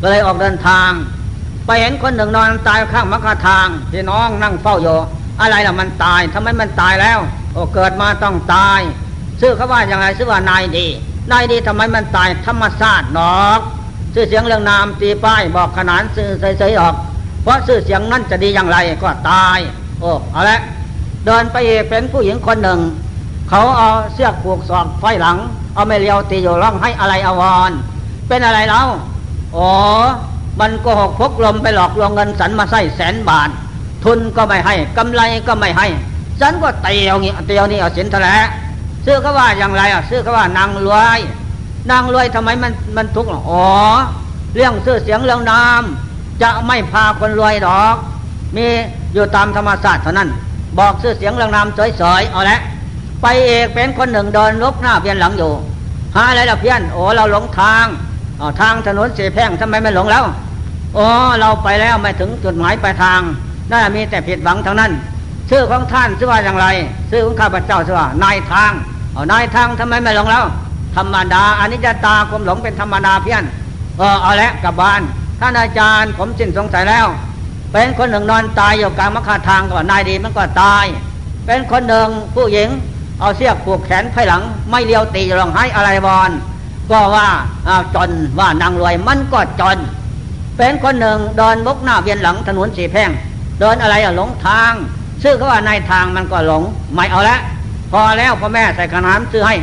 [0.00, 0.90] ก็เลยออกเดินทาง
[1.66, 4.98] ไปเห็นคนหนึ่งนอนตายข้างมักคทางพี่น้องนั่งเฝ้าอยู่
[5.40, 7.18] อะไรล่ะมันตายทำไมมันตายแล้ว
[7.52, 8.80] โอ้เกิดมาต้องตาย
[9.40, 10.86] ชื่อเขาว่าอย่างไรชื่อว่านายดี
[11.30, 13.60] นายดีทำไมมันตายธรรมชาติหนอก
[14.14, 16.94] ชื่อเสียงเรื่องนามตีป้ายบอกขนานสื่อใสๆออก
[17.42, 19.58] เพราะชื่อเสียงนั้นจะดีอย่างไรก็ตาย
[20.00, 20.60] โอ้เอาละ
[21.26, 22.80] เดินไปเอกเป็นผู้หญิงคนหนึ่ง
[23.48, 25.36] เขาเอาเสื้อผูกศอกไฟหลัง
[25.74, 27.70] เอาไม่เลียวตีอยู่ร้องให้อะไรอวร
[28.28, 28.88] เป็นอะไรแล้ว
[29.56, 29.68] อ๋อ
[30.60, 33.50] มันโกหกพกลมไปหลอกลวงเงินสันมาใส่แสนบาท
[34.04, 35.86] ทุนก็ไม่ให้กำไรก็ไม่ให้
[36.40, 38.28] ฉันก็เตียวนี่เตียวนี่เอาสินทะเล
[39.04, 41.20] ซื้อเขาว่าอย่างไรอะซื้อเขาว่านางรวย
[41.90, 43.66] นางรวยทำไมมันมันทุกข์อ๋อ
[44.54, 45.82] เรื่องซื้อเสียงเรื่องนาม
[46.42, 47.96] จะไม่พาคนรวยดอก
[48.56, 48.66] มี
[49.14, 50.28] อยู่ตามธรรมศาสตร์เท่านั้น
[50.78, 51.66] บอกซื้อเสียงเรื่องนาม
[52.00, 52.60] สวยๆเอาละ
[53.22, 55.52] ไปเอกเป็นคนหนึ่งเดินลบหน้าเพียนหลังอยู่
[56.14, 57.86] หาอะไรละเพี้ยนโอ้เราหลงทาง
[58.42, 60.24] อ๋อทางถนนเสียแพ่งทำไมไม่หลงแล้ว
[60.94, 61.06] โอ้
[61.40, 63.20] เราไปแล้วไม่ถึงจุดหมายปลายทาง
[63.72, 64.90] น่ามีแต่ผิดหวังเท่านั้น
[65.50, 66.66] ชื่อของท่านชื่อว่าอย่างไร
[67.10, 68.72] ชื่อของข้าพเจ้าชื่อว่านายทาง
[69.12, 70.44] เอานายทางทำไมไม่หลงแล้ว
[70.96, 73.44] ธรรมดาอนิจจตาความหลงเป็นธรรมดาเพี้ยน
[73.98, 75.02] เออเอาละกลับบ้าน
[75.40, 77.06] ท่านอาจารย์ผมสิ้นสงสัยแล้ว
[77.72, 80.84] เป็นคนหนึ่งนอนตายอยู่กลางมะขาทางก่อนนายดีมันก็ตาย
[81.46, 82.68] เป็นคนหนึ่งผู้หญิง
[83.20, 86.30] เอาเสี้ยผูกแขนไพ่หลัง ไม่เลี้ยวตีร้องไห้อะไรบอล
[86.90, 87.28] ก็ว่า
[87.94, 89.78] จนว่านางรวยมันก็จน
[90.56, 93.10] เป็นคนหนึ่งเดินบกหน้าเวียนหลังถนนสีแพง
[93.60, 94.72] เดินอะไรอะหลงทาง
[95.22, 96.62] ซื้อเขาว่าในทางมันก็หลง
[96.94, 97.38] ไม่เอาละ
[97.92, 99.56] พอแล้วพ่อแม่ใส่ขนานซื้อให้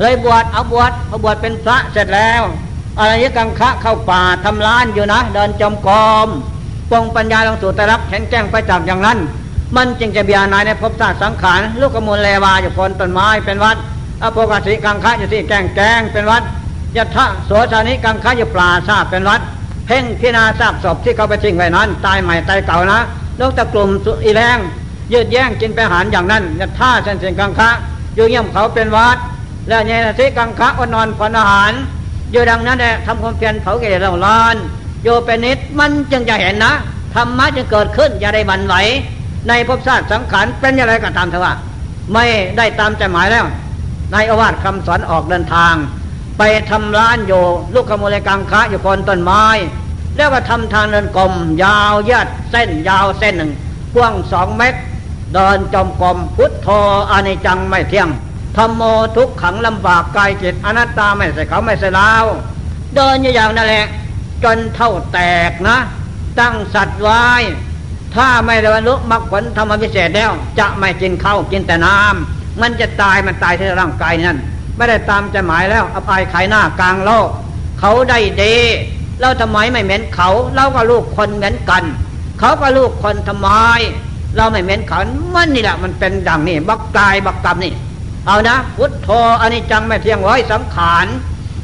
[0.00, 2.42] เลยบวชเอาบวชพอาบวชเป็นพระเสร็จแล้ว
[2.98, 6.28] อะไรยกังคะเข้าป่าทำล้านอยู่นะ เดินจมกอม
[6.90, 9.18] ปองปัญญาลงสู่ตรับแข็งแกร่งไปจากอย่างนั้น
[9.76, 13.76] มันจึงจะเบียนายในภพชาติสังขารลูกกมลเลวาอยู่พนต้นไม้เป็นวัด
[14.22, 16.42] อโปกสิกังคะอยู่ที่แกงแกงเป็นวัด
[16.96, 19.40] ยะทะโสชานิกังคะอยู่ปลาซาบเป็นวัด
[19.86, 23.00] เพ่งพินาซากศพที่เขาไปทิ้งไว้นั้น ตายใหม่ตายเก่านะ
[23.40, 23.88] ลูกตะกลุ่ม
[24.24, 24.58] อีแรง
[25.12, 27.70] ยืดแย่งกินไปหารอย่างนั้นจะท่าเส้นเส้นกังคะ
[28.16, 29.18] อยู่เยี่ยมเขาเป็นวัด
[29.68, 31.72] แล้วเนรสิกังคะอนอนผลอาหาร
[32.32, 34.56] อยู่ดังนั้นแหละทำความเพียรเผาเกลียดเราล้าน
[35.02, 36.72] โยเป็นนิดมันจึงจะเห็นนะ
[37.14, 38.74] ธรรมะจะเกิดขึ้นอย่าได้บันไหว
[39.48, 41.54] ในภพชาติสังขารเป็นอย่างไรก็ตามเถอะว่า
[42.12, 42.24] ไม่
[42.56, 43.44] ได้ตามใจหมายแล้ว
[44.12, 45.74] ในอาวาทคำสอนออกเดินทาง
[46.38, 47.32] ไปทำร้านโย
[47.74, 49.44] ลูกขโมยกังคะอยู่คนต้นไม้
[50.16, 51.32] แล้วก็ทำทางเดินกลม
[51.62, 53.52] ยาวยัดเส้นยาวเส้นหนึ่ง
[53.94, 54.80] กว้างสองเมตร
[55.34, 56.68] เดินจมกรมพุทโธ
[57.10, 58.08] อนิจังไม่เที่ยง
[58.56, 58.82] ธรรมโม
[59.16, 62.10] ทุกขังลำบากกายจิตอนัตตาไม่ใส่เขาไม่ใส่ลา
[62.94, 63.86] เดินอย่างนั่นแหละ
[64.44, 65.18] จนเท่าแต
[65.50, 65.76] กนะ
[66.40, 67.22] ตั้งสัตว์ไว้
[68.14, 74.38] ถ้าไม่ได้บรรลุมรรคผลธรรมพิเศษแล้ว จะไม่กินข้าวกินแต่น้ำ มันจะตายมันตายที่ร่างกายนั่น
[74.76, 77.28] ไม่ได้ตามใจหมายแล้วอภัยไขหน้ากลางโลก
[77.80, 78.56] เขาได้ดี
[79.20, 81.84] เราทำไมไม่เหม็นเขา เราก็ลูกคนเหมือนกัน
[82.38, 83.48] เขาก็ลูกคนทำไม
[84.36, 87.72] เราไม่เหม็นเขันมันนี่แหละมันเป็นดังนี่บักกายบักกรรมนี่
[88.26, 89.08] เอานะพุทโธ
[89.40, 91.06] อนิจจังไม่เที่ยงไว้สังขาร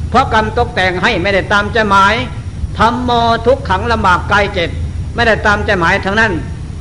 [0.09, 2.13] เพราะกรรมตกแต่งให้ไม่ได้ตามใจหมาย
[2.77, 3.09] ธรรมโม
[3.45, 4.69] ทุกขังลำบากกายเจ็ด
[5.15, 6.31] ไม่ได้ตามใจหมายทั้งนั้น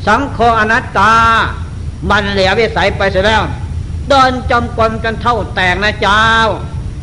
[0.07, 1.13] สังโฆอนัตตา
[2.11, 3.43] มันเหลียววิสัยไปเสียแล้ว
[4.09, 6.23] เดินจมกลมจนเท่าแตกนะเจ้า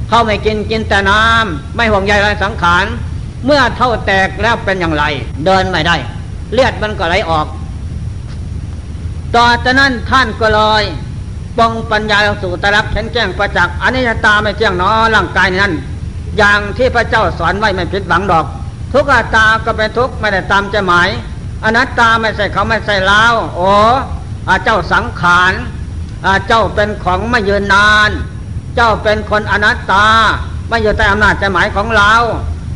[0.10, 2.86] เข้าไม่กินกินแต่น้ำไม่ห่วงใยอะไรสังขาร
[3.46, 5.04] เมื่อเท่าแตกแล้วเป็นอย่างไร
[5.46, 5.96] เดินไม่ได้
[6.54, 7.48] เลือดมันก็ไหลออก
[9.36, 10.84] ต่อจากนั้นท่านก็ลอย
[11.58, 15.74] ปองปัญญาสู่ตรักเห็นแจ้งประจักษ์อนิจตาไม่เที่ยงนอร่างกายนั้น
[16.38, 18.46] อย่างที่พระเจ้าสอนไว้ไม่ผิดหวังดอก
[18.94, 21.10] ทุกอาตาก็เป็นทุกไม่ได้ตามใจหมาย
[21.64, 23.24] อนัตตาไม่ใช่เขาไม่ใช่เล้า
[23.56, 23.72] โอ้
[24.64, 25.54] เจ้าสังขาร
[26.48, 28.12] เจ้าเป็นของไม่ยืนนาน
[28.76, 30.08] เจ้าเป็นคนอนัตตา
[30.70, 32.14] ไม่อยู่ใต้อำนาจใจหมายของเรา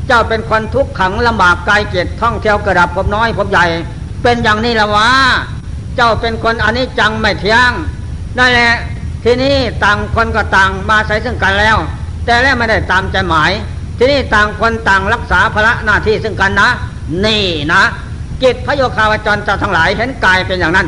[0.08, 3.66] เจ้าเป็นคนทุกข์ขังลำบากกายเกียรติท่องเที่ยวกระดับพบน้อยพบใหญ่
[4.24, 5.10] เป็นอย่างนี้ละวะ
[5.96, 7.72] เจ้าเป็นคนอนิจจังไม่เที่ยง
[8.38, 8.74] นั่นแหละ
[9.24, 11.78] ทีนี้ต่างคนก็ต่างมาใส่ซึ่งกันแล้ว
[12.26, 13.52] แต่แล้วไม่ได้ตามใจหมาย
[13.98, 16.70] ทีนี้ต่างคนต่างรักษาภาระหน้าที่ซึ่งกันนะ
[17.26, 17.84] นี่นะ
[18.41, 20.88] กิจพระโยคาวจรเจ้าทั้งหลายเห็นกายเป็นอย่างนั้น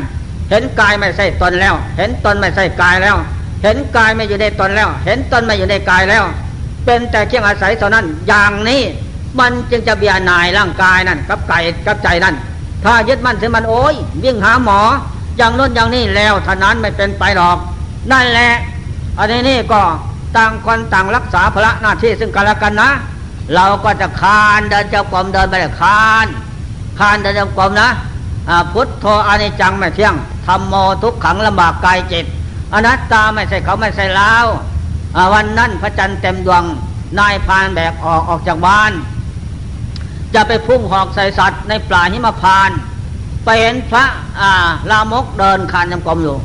[0.50, 3.18] เห็นกายไม่ใช่ตนแล้ว เห็นตนไม่ใช่กายแล้ว
[3.64, 6.24] เห็นกายไม่อยู่ในตนแล้ว เห็นตนไม่อยู่ในกายแล้ว
[6.86, 8.82] เป็นแต่เพียงอาศัยเท่านั้น อย่างนี้
[9.40, 12.36] มันจึงจะเบียนายร่างกายนั่นกับกายกับใจนั่น
[12.84, 14.80] ถ้ายึดมั่นถึงมันโอ้ยวิ่งหาหมอ
[15.38, 17.58] อย่างน้นอย่างนี้แล้วท่านั้นไม่เป็นไปหรอก
[18.12, 18.52] นั่นแหละ
[19.18, 19.82] อันนี้นี่ก็
[20.36, 22.90] ต่างคนต่างรักษาพระหน้าที่ซึ่งกันและกันนะ
[23.56, 26.28] เราก็จะคานเดินเจ้ากรมเดินไปเลยคาน
[27.00, 27.90] คานเดินเจ้ากรมนะ
[28.74, 30.14] พุทโธอนิจังไม่เที่ยง
[30.48, 30.74] ธรรมโม
[31.04, 32.26] ทุกขังลำบากกายจิต
[32.74, 34.34] อนัตตาไม่ใช่เขาไม่ใช่เรา
[35.34, 36.64] วันนั้นพระจันทร์เต็มดวง
[37.20, 38.92] นายพานแบกออกออกจากบ้าน
[40.34, 42.70] จะไปพุ่งหอกใส่สัตว์ในป่าหิมพาน
[43.46, 44.06] ไปเห็นพระ
[44.92, 46.38] ลามกเดินคานจำกรมอยู่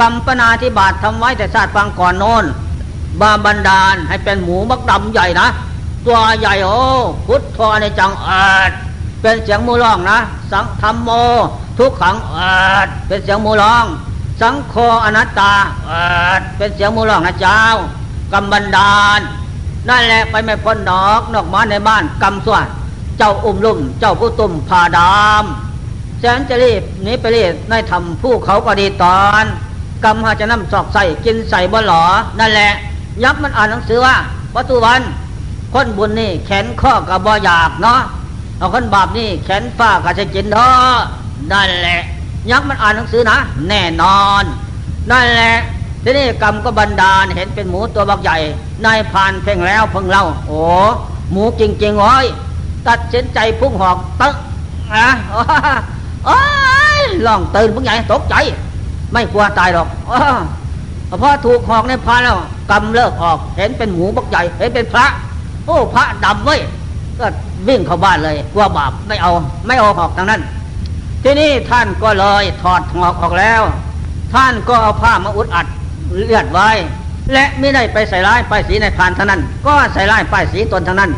[0.00, 2.44] กัมปนาธิบาตทำไว้แต่ชาติฟังก่อนโน้น
[3.20, 5.48] บาบันดาลให้เป็นหมูบักดำใหญ่นะ
[6.06, 6.80] ตัวใหญ่โอ้
[7.26, 8.72] พุทธทอในจังเอิด
[9.24, 10.18] เป็นเสียงมูร้องนะ
[10.52, 11.10] สังธรรมโม
[11.78, 12.16] ทุกขัง
[13.06, 13.84] เป็นเสียงมูร้อง
[14.40, 15.52] สังโฆอนัตตา
[16.56, 17.60] เป็นเสียงมูร้องนะเจ้า
[18.32, 19.20] กำบันดาล
[19.88, 22.66] นั่นแหละไปไม่พ้นดอกนอกมาในบ้านกำส่วน
[23.18, 25.44] เจ้าอุ้มลุ่ม เจ้าผู้ตุ่มผ่าดาม
[26.20, 29.44] แสนจะรีบนี้ไปรีบในทำผู้เขาก็ดีตอน
[30.04, 32.04] กรรมหาจะน้ำสอกใส่กินใส่บ่หลอ
[32.38, 32.72] นั่นแหละ
[33.22, 34.16] ยับมันอ่านหนังสือว่า
[34.54, 35.00] วัตถุวัน
[35.72, 38.00] คนบุญนี่แขนข้อกับบ่อยากเนาะ
[38.58, 40.98] เอาคนบาปนี่แขนฝ้ากับจะกินเนาะ
[41.52, 42.00] นั่นแหละ
[42.50, 43.38] ยักษ์มันอ่านหนังสือนะ
[43.68, 44.44] แน่นอน
[45.10, 45.54] นั่นแหละ
[46.02, 48.36] ทีนี้กรรมก็บันดาลเห็นเป็นหมูตัวบักใหญ่
[48.84, 50.60] นายผ่านเพ่งแล้วเพิ่งเล่า โอ้
[51.30, 52.26] หมูจริงๆโอ้ย
[52.88, 54.34] ตัดสินใจพุ่งหอกตึ๊ก
[54.94, 55.08] นะ
[56.26, 56.38] โอ้
[56.98, 58.34] ยลองตื่นพวกใหญ่ตกใจ
[59.12, 59.88] ไม่กลัวตายหรอก
[61.18, 62.36] เพราะถูกหอกในพานแล้ว
[62.70, 65.06] กำเลิกออก เห็นเป็นหมูบักใหญ่ เห็นเป็นพระ
[65.66, 66.60] โอ้พระดำเว้ย
[67.20, 67.26] ก็
[67.68, 69.32] วิ่งเข้าบ้านเลยกลัวบาปไม่เอา
[69.66, 70.40] ไม่เอาหอกทางนั้น
[71.22, 73.62] ทีนี้ท่านก็เลยถอดหอกออกแล้ว
[74.34, 75.66] ท่านก็เอาผ้ามาอุดอัด
[76.24, 76.70] เลือดไว้
[77.32, 81.10] และไม่ได้ไปใส่ร้ายป้ายสีในพานเท่านั้น ก็ใส่ร้ายป้ายสีตนเท่านั้น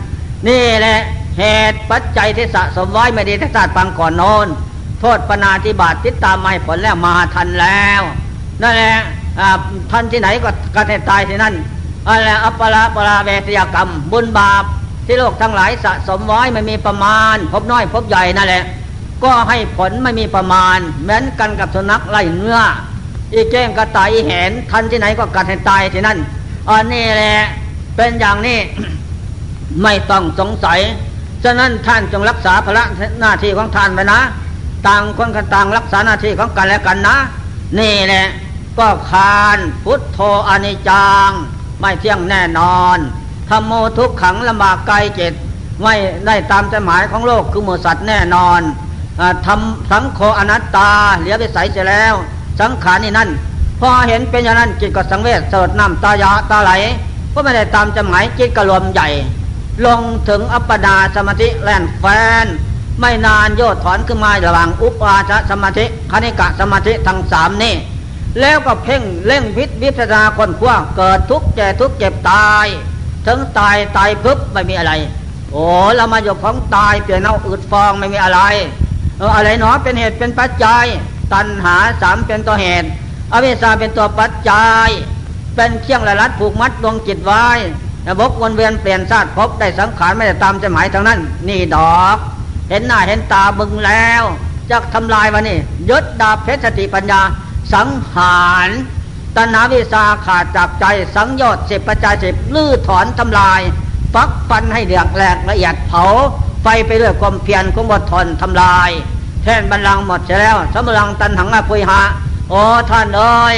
[0.49, 0.99] นี่แหละ
[1.39, 4.47] เหตุปัจจัยที่สะสมไว้ไม่ดีทัศน์ปังก่อนโน้น
[5.01, 8.03] โทษปนาธิบาตติดตามไม่ผลแล้วมาทันแล้ว
[8.63, 8.97] นั่นแหละ
[9.91, 11.55] ท่านที่ไหนก็กระเทตายที่นั่น
[12.09, 14.65] อะไรอัปปลาปลาเวทยกรรม บุญบาป
[15.07, 18.65] ที่โลกทั้งหลายสะสมไว้ไม่มีประมาณ พบน้อยพบใหญ่นั่นแหละ
[19.25, 22.59] ก็ให้ผลไม่มีประมาณ เหมือนกันกับสุนัขไล่เนื้อ
[23.33, 26.19] อีแก้งกระต่ายเห็นท่านที่ไหนก็กระเทตายที่นั่น
[26.69, 27.37] อันนี้แหละ
[27.97, 28.59] เป็นอย่างนี้
[29.83, 30.81] ไม่ต้องสงสัย
[31.45, 32.85] ฉะนั้นท่านจงรักษาพระ
[33.21, 34.21] หน้าที่ของท่านไว้นะ
[34.87, 37.17] ต่างคนกันต่างรักษาหน้าที่ของกันและกันนะ
[37.79, 38.27] นี่แหละ
[38.79, 41.31] ก็คานพุทโธอนิจัง
[41.81, 42.99] ไม่เที่ยงแน่นอน
[43.51, 45.33] ธรรมโมทุกขังลำบากไกลเจ็ด
[45.83, 45.95] ไม่
[46.27, 48.61] ได้ตามใจหมายของโลกคือหมูสัตว์แน่นอน
[49.47, 52.15] ทำสังโฆอนัตตาเหลียไปใสเสียแล้ว
[52.61, 53.31] สังขารนี่นั่น
[53.81, 56.73] พอเห็นเป็นอย่างนั้นจิตก็สังเวชเสดน้ำตายาตาไหล
[57.33, 59.09] ก็ไม่ได้ตามใจหมายจิตกระลมใหญ่
[59.85, 62.05] ลงถึงอัปปดาสมาธิแล่นแฟ
[62.45, 62.47] น
[63.01, 67.75] ไม่นานโยถอนขึ้นมาระหว่างอุปาชสมาธิคณิกะสมาธิทั้งสามนี่
[68.41, 72.67] แล้วก็เพ่งเล่งพิษวิทยาคนขั้วเกิดทุกข์แก่ทุกข์เจ็บตาย
[73.27, 74.93] ถึงตายตายปึ๊บไม่มีอะไร
[75.53, 75.65] โอ้
[75.97, 78.41] เรามาอยู่ของตายเปลี่ยนเอาอืดฟองไม่มีอะไร
[79.19, 80.85] เอออะไรหนอเป็นเหตุเป็นปัจจัย
[81.33, 82.89] ตัณหาสามเป็นตัวเหตุ
[83.33, 84.89] อวิชชาเป็นตัวปัจจัย
[85.55, 87.47] เป็นเครื่องละลัดผูกมัดดวงจิตไว้
[88.21, 92.17] บบวนเวียนเปลี่ยนชาติพบได้สังขารไม่ได้ตามใจหมายทั้งนั้น นี่ดอก
[92.71, 94.23] เห็นหน้าเห็นตาบึงแล้ว
[94.71, 95.59] จะทำลายวันนี้
[95.91, 97.21] ยศดาเพชรสติปัญญา
[97.75, 98.69] สังหาร
[99.37, 100.85] ตนาวิสาขาดจากใจ
[101.15, 103.61] สังยอดสิบปัจจัยสิบลื้อถอนทำลาย
[104.15, 106.05] ฟักฟันให้เดือดแหลกละเอียดเผา
[106.63, 108.91] ไฟไปเรื่อยความเพียรของบททนทำลาย
[109.43, 112.01] แท่นบัลลังหมดเสียแล้วสมลังตันหังอาพุยหา
[112.51, 112.61] โอ้
[112.91, 113.57] ท่านเอ้ย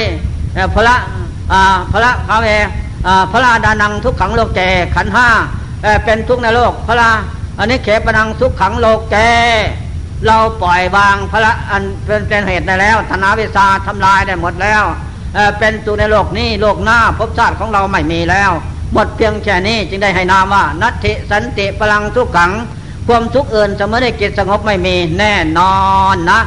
[0.73, 0.95] พระ
[1.51, 1.61] อ่า
[1.91, 2.47] พระพระเว
[3.31, 4.61] พระราดานังทุกขังโลกแก
[4.95, 5.27] ขันห้า
[6.03, 7.11] เป็นทุกในโลกพระรา
[7.59, 9.17] อันนี้เขปนังทุกขังโลกแก
[10.27, 14.83] เราปล่อยวางพระอันเป็นเป็นเหตุได้แล้วธนาวิสาทำลายได้หมดแล้ว
[15.59, 18.51] เป็นสุในโลกนี้โลกหน้าภพชาติของเราไม่มีแล้ว
[18.93, 22.51] หมดเพียงแค่นี้จึงได้ให้นามว่า นัตถิสันติพลังทุกขัง
[23.07, 25.75] ความทุกข์อื่นจะไม่ได้กิจสงบไม่มีแน่นอ
[26.13, 26.39] นนะ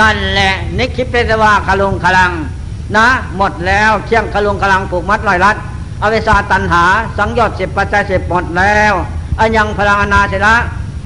[0.00, 2.32] นั่นแหละนิคิเปตวาคลุงคลัง
[2.96, 3.06] นะ
[3.36, 5.56] หมดแล้วเชี่ยงคลุงคลังผูกมัดลอยรัด
[6.02, 6.84] อเวสาตันหา
[7.18, 8.92] สังยอดสิบปัจจัยสิบหมดแล้ว
[9.38, 10.54] อันยังพลังนาเสละ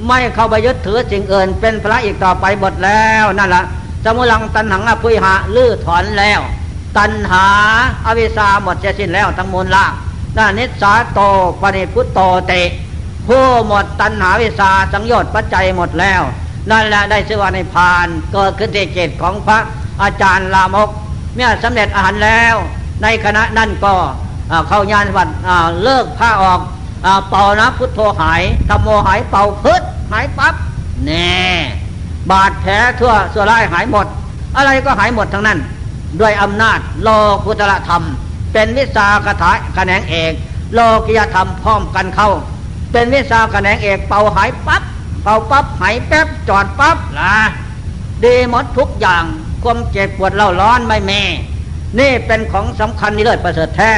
[0.07, 3.65] ไม่เข้าไปยึดถือสิ่งอื่น เป็นพระอีกต่อไปหมดแล้วนั่นแหละ
[4.05, 6.41] สมุลังตันหังอภุยหะลื้อถอนแล้ว
[6.99, 7.47] ตันหา
[8.07, 9.85] อวิชาหมดจะสิ้นแล้วทั้งมูลละ
[10.37, 11.21] นั่นนิสาโต
[11.61, 12.53] ปณิพุตโตเต
[13.27, 16.23] ผู้หมดตันหาวิชาสังโยชน์ปัจจัยหมดแล้ว
[16.71, 19.59] นั่นแหละได้ชื่อว่าในพานเกิดขึ้นที่เกตของพระ
[20.03, 20.91] อาจารย์ลามก
[21.35, 22.55] เมื่อสำเร็จอาหารแล้ว
[23.03, 23.95] ในคณะนั่นก็
[24.69, 25.29] เข้ายานวัด
[25.83, 26.61] เลิกผ้าออก
[27.29, 29.83] เป่านะพุทโธหายธรรมโมหายเป่าพืช
[30.13, 30.55] หายปับ๊บ
[31.07, 31.35] แน่
[32.31, 34.07] บาดแผลทั่วส่วนร้ายหายหมด
[34.57, 35.59] อะไรก็หายหมดทั้งนั้น
[36.21, 37.09] ด้วยอำนาจโล
[37.45, 38.05] กุตละธรรม
[38.53, 40.33] เป็นวิสาคถาคะแนงเอก
[40.75, 42.31] โลกิยธรรมพร้อมกันเข้า
[42.93, 44.83] เป็นวิสาคะแนงเอกเป่าหายปับ๊บ
[45.23, 47.35] เป่าปับ๊บหายแป๊บจอดปับ๊บละ
[48.25, 49.25] ดีหมดทุกอย่าง
[49.63, 51.21] ความเจ็บปวดเล่าร้อนไม่แมี
[51.99, 53.93] นี่เป็นของสำคัญนี่เลยประเสริฐแท้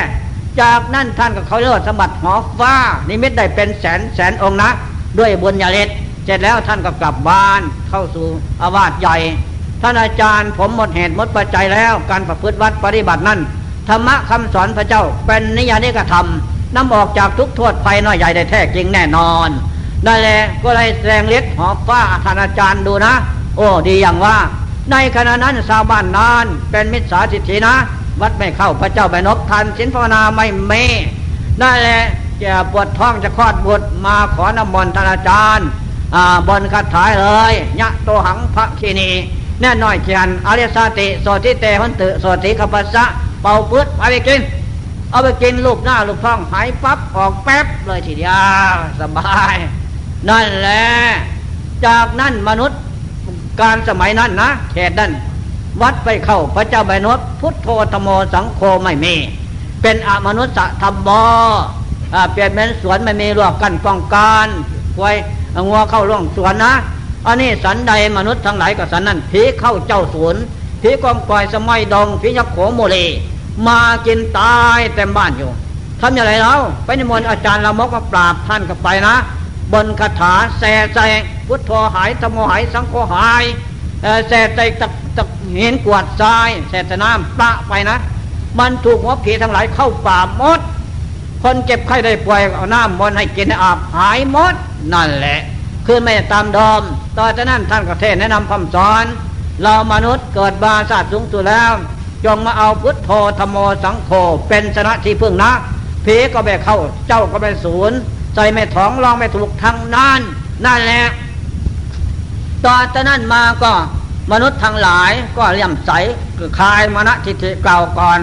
[0.61, 2.75] จากนั้นท่านก็เขาเรียกว่าสมบัติหอฟ้า
[3.09, 4.69] นิมิตได้เป็นแสนแสนองค์นะ
[5.19, 5.89] ด้วยบุญญาเลศ
[6.25, 8.27] เสร็จแล้วท่านก็กลับบ้านเข้าสู่
[8.63, 9.17] อาวาสใหญ่
[9.83, 13.41] ท่านอาจารย์ผมหมดเหตุหมดปัจจัยแล้ว การประพฤติวัดปฏิบัตินั้น
[13.89, 16.27] ธรรมะคำสอนพระเจ้าเป็นนิยานิกธรรม
[16.77, 19.49] นำออกจากทุกโทษภัยน้อยใหญ่ได้แท้จริงแน่นอน
[20.07, 23.15] นั่นแหละก็เลยแสดงเล็ดหอฟ้าท่านอาจารย์ดูนะ
[23.57, 24.37] โอ้ดีอย่างว่า
[24.91, 27.75] ในขณะนั้นชาวบ้านนานเป็นมิจฉาทิฏฐินะ
[28.21, 30.73] วัดไม่เข้าพระเจ้าไปนบทันสินภาวนาไม่เม
[31.61, 32.03] นั่นแหละ
[32.43, 35.69] จะปวดท้องจะคลอดบุตรมาขอนำมนต์ธนอาจารย์
[36.49, 39.11] บนคาถายเลยยะโตหังพระคีนี
[39.61, 43.05] แน่น้อยเขียนอริสาติโสติเตหันตุโสติขปัสสะ
[43.43, 44.41] เป่าปื้ดเอาไปกิน
[45.11, 48.33] เอาไปกินลูกหน้าลูกท้องหายปั๊บออกแป๊บเลยทีเดีย
[48.73, 49.57] วสบาย
[50.29, 50.85] นั่นแหละ
[51.87, 52.79] จากนั้นมนุษย์
[53.61, 55.13] การสมัยนั้นนะเขตนั้น
[55.83, 59.15] วัดไปเข้าพระเจ้าใบนวพุทโธธโมสังโฆไม่มี
[59.83, 61.23] เป็นอมนุษย์ธรรมบอ
[62.33, 64.47] เปลี่ยนเป็นสวนไม่มีรวกกันป้องกัน
[64.97, 65.17] ควย
[65.69, 66.73] งัวเข้าร่วงสวนนะ
[67.29, 70.37] อันนี้สันใดมนุษย์ทั้งหลายกับสันนั้นผีเข้าเจ้าสวน
[70.83, 72.97] ผีกองกอยสมัยดองผียักษ์โขโมเล
[73.67, 75.51] มากินตายเต็มบ้านอยู่
[76.01, 79.15] ทำอย่างไรแล้วไปนิมนต์อาจารย์ละมกมาปราบท่านกับไปนะ
[79.73, 81.01] บนคาถาแส่ใจ
[81.47, 83.45] พุทโธหายธโมหายสังโฆหาย
[84.29, 85.23] แส่ใจตะตะ
[85.59, 87.97] เห็นกวดทรายแส่น้ำปะไปนะ
[88.59, 90.61] มันถูกหัวผีทั้งหลายเข้าป่าหมด
[91.43, 94.55] คนเจ็บไข้ได้ป่วยเอาน้ำมนให้กินอาบหายหมด
[94.93, 95.39] นั่นแหละ
[95.91, 96.83] คือไม่ตามดอม
[97.19, 99.05] ต่อจากนั้นท่านก็เทศแนะนำคำสอน
[99.63, 101.73] เรามนุษย์เกิดบาศาสตร์สูงสุดแล้ว
[102.25, 104.11] จงมาเอาพุทโธธโมสังโฆ
[104.49, 105.53] เป็นชนะที่พึ่งนะ
[106.05, 106.79] ผีก็ไปเข้า
[107.09, 107.97] เจ้าก็ไปศูนย์
[108.35, 110.21] ใจไม่ท้องลองไม่ถูกทางนั้น
[110.65, 111.05] นั่นแหละ
[112.65, 113.73] ต่อจากนั้นมาก็
[114.33, 115.91] มนุษย์ทั้งหลายก็เลี่ยมใส
[116.39, 118.21] คือคลายมณฑิฐิเก่าก่อน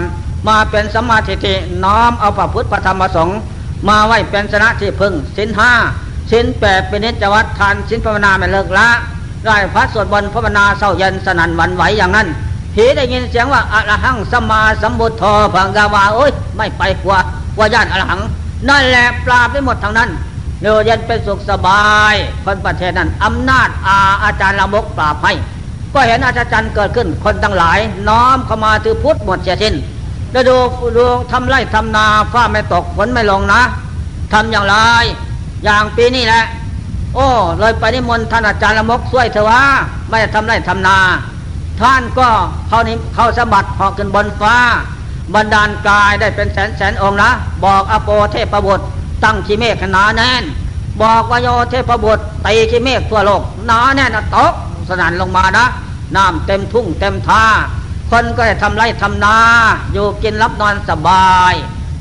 [0.48, 1.54] มาเป็นสมาธิิ
[1.84, 3.40] น้อมเอาพระพุทธพระธรรมพระสงฆ์
[3.90, 5.74] มาไว้เป็นสนะที่พึ่งสินห้า
[6.32, 8.88] สินแปดเป็นนิจวัตรทานสินภาวนาไม่เลิกละ
[9.46, 12.28] ได้พระสวดบนพระบรรณาเศร้าเย็นสนั่นหวันไหวอย่างนั้น
[12.74, 15.24] ผีได้ยินเสียงว่าอรหังสมาสัมบุทโธ
[15.54, 17.20] พังกาวาโอ้ยไม่ไปกว่า
[17.58, 18.22] ว่าญาติอรหัง
[18.70, 20.10] นั่นแหละปราบไปหมดทางนั้น
[20.62, 22.14] เนื้อเย็นเป็นสุขสบาย
[22.44, 25.34] คนประเทศนั้นอำนาจอาอาจารย์ละมกปราบให้
[25.94, 29.76] ก็เห็นอาจารย์เกิดขึ้นคนทั้งหลาย น้อมเข้ามาถือพุทธหมดเสียสิ้น
[30.32, 30.56] แล้วดู
[30.98, 33.62] ดูทำไรทำนาฟ้าไม่ตกฝนไม่ลงนะ
[34.34, 34.76] ทำอย่างไร
[35.64, 36.44] อย่างปีนี้แหละ
[37.16, 37.28] โอ้
[37.60, 39.62] เลยไปนิมนต์ท่านอาจารย์ละมกช่วยเถอะวะ
[40.08, 40.98] ไม่ได้ทำไรทำนา
[41.82, 42.28] ท่านก็
[42.68, 44.56] เขานี้เขาสะบัดหอกขึ้นบนฟ้า
[45.36, 47.30] บรรดาลกายได้เป็นแสนแสนองค์นะ
[47.64, 48.86] บอกอโปเทพบุตร
[49.24, 50.44] ตั้งขีเมฆนาแน่น
[51.02, 54.54] บอกวโยเทพบุตรตีขีเมฆทั่วโลกนาแน่นตก
[54.88, 55.66] สนั่นลงมานะ
[56.16, 57.44] น้ำเต็มทุ่งเต็มท่า
[58.10, 59.38] คนก็จะทำไรทำนา
[59.94, 61.54] อยู่กินรับนอนสบาย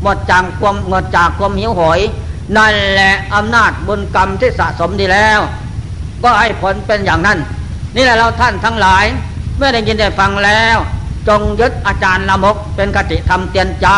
[0.02, 2.00] หมดจากความหมดจากความหิวโหย
[2.56, 5.40] นั่นแหละอำนาจบุญกรรมที่สะสมดีแล้ว
[6.22, 7.38] ก็ให้ผลเป็นอย่างนั้น
[7.96, 9.04] นี่แหละเราท่านทั้งหลาย
[9.56, 10.76] เมื่อได้ยินได้ฟังแล้ว
[11.28, 13.88] จงยึดอาจารย์ละมก เป็นกติธรรมเตียนใจ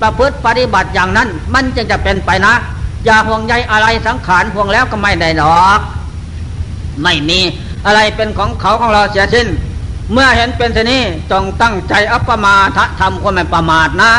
[0.00, 2.54] ประพฤติปฏิบัติอย่างนั้น มันจึงจะเป็นไปนะ
[3.04, 5.80] อย่าห่วงใยอะไรสังขารห่วงแล้วก็ไม่ได้หรอก
[7.02, 7.40] ไม่มี
[7.86, 9.48] อะไรเป็นของเขาของเราเสียสิ้น
[10.12, 14.12] เมื่อเห็นเป็นเช่นนี้จงตั้งใจอัปปมาทะทำคนไม่ประมาทนะ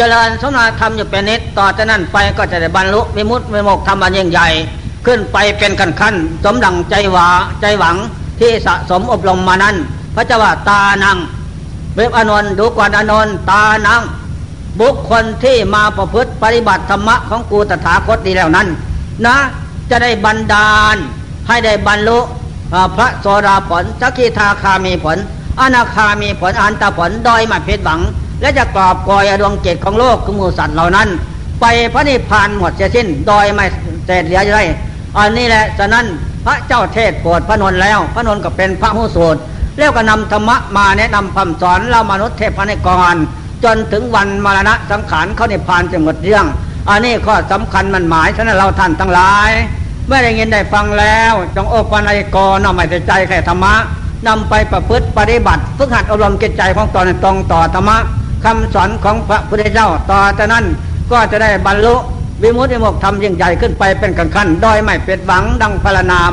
[0.00, 4.48] เจริญสมณธรรมอยู่เป็นนิดต่อจากนั้นไปก็จะได้บรรลุวิมุตติวิโมกธรรมอันยิ่งใหญ่
[5.06, 7.28] ขึ้นไปเป็นขั้นขั้นสมดังใจหวา
[7.60, 7.96] ใจหวัง
[8.40, 9.76] ที่สะสมอบรมมานั้น
[10.14, 11.16] พระเจ้าว่าตานัง
[11.96, 14.02] เว็บอนนท์ดูก่อนอนนท์ตานัง
[14.80, 18.68] บุคคลที่มาประพฤติปฏิบัติธรรมะของกูตถาคตดีแล้วนั้น
[19.26, 19.36] นะ
[19.90, 20.96] จะได้บันดาล
[21.48, 22.18] ให้ได้บรรลุ
[22.96, 25.16] พระโสดาผลสักขีทาคามีผล
[25.60, 28.00] อนาคามีผลอันตผลดอยมาเพชรหวัง
[28.40, 31.08] และจะกรอบกอยดวงเกตของโลกคือมูสัตว์เหล่านั้น
[31.60, 33.64] ไปพระนิพพานหมดเสียสิ้นโดยไม่
[34.06, 34.60] เศษเหลืออะไร
[35.16, 36.04] อันนี้แหละฉะนั้น
[36.44, 39.40] พระเจ้าเทศโปรดพระนนแล้ว พระนนก็เป็นพระหูสูตร
[39.78, 43.16] แล้วก็นำธรรมะมาแนะนำคำสอนเรามนุษย์เทพในกร
[43.64, 46.44] จนถึงวันมรณะสังขารเขาในพานจะหมดเรื่อง
[46.88, 49.50] อันนี้ข้อสำคัญมันหมายฉะนั้นเราท่านทั้งหลาย
[50.06, 53.74] เมื่อได้ยินได้ฟังแล้ว จงโอปันกรนำไม่ใจแค่ธรรมะ
[54.26, 57.96] นำไปประพฤติปฏิบัติ ฝึกหัดอบรมจิตใจของตนตรงต่อธรรมะ
[58.44, 60.64] คำสอนของพระพุทธเจ้าต่อจากนั้น
[61.10, 61.94] ก็จะได้บรรลุ
[62.42, 66.20] วิมุตติโมกธรรมยิ่งใหญ่ขึ้นไปเป็นขั้นๆโดยไม่เป็ดหวังดังพรรณนา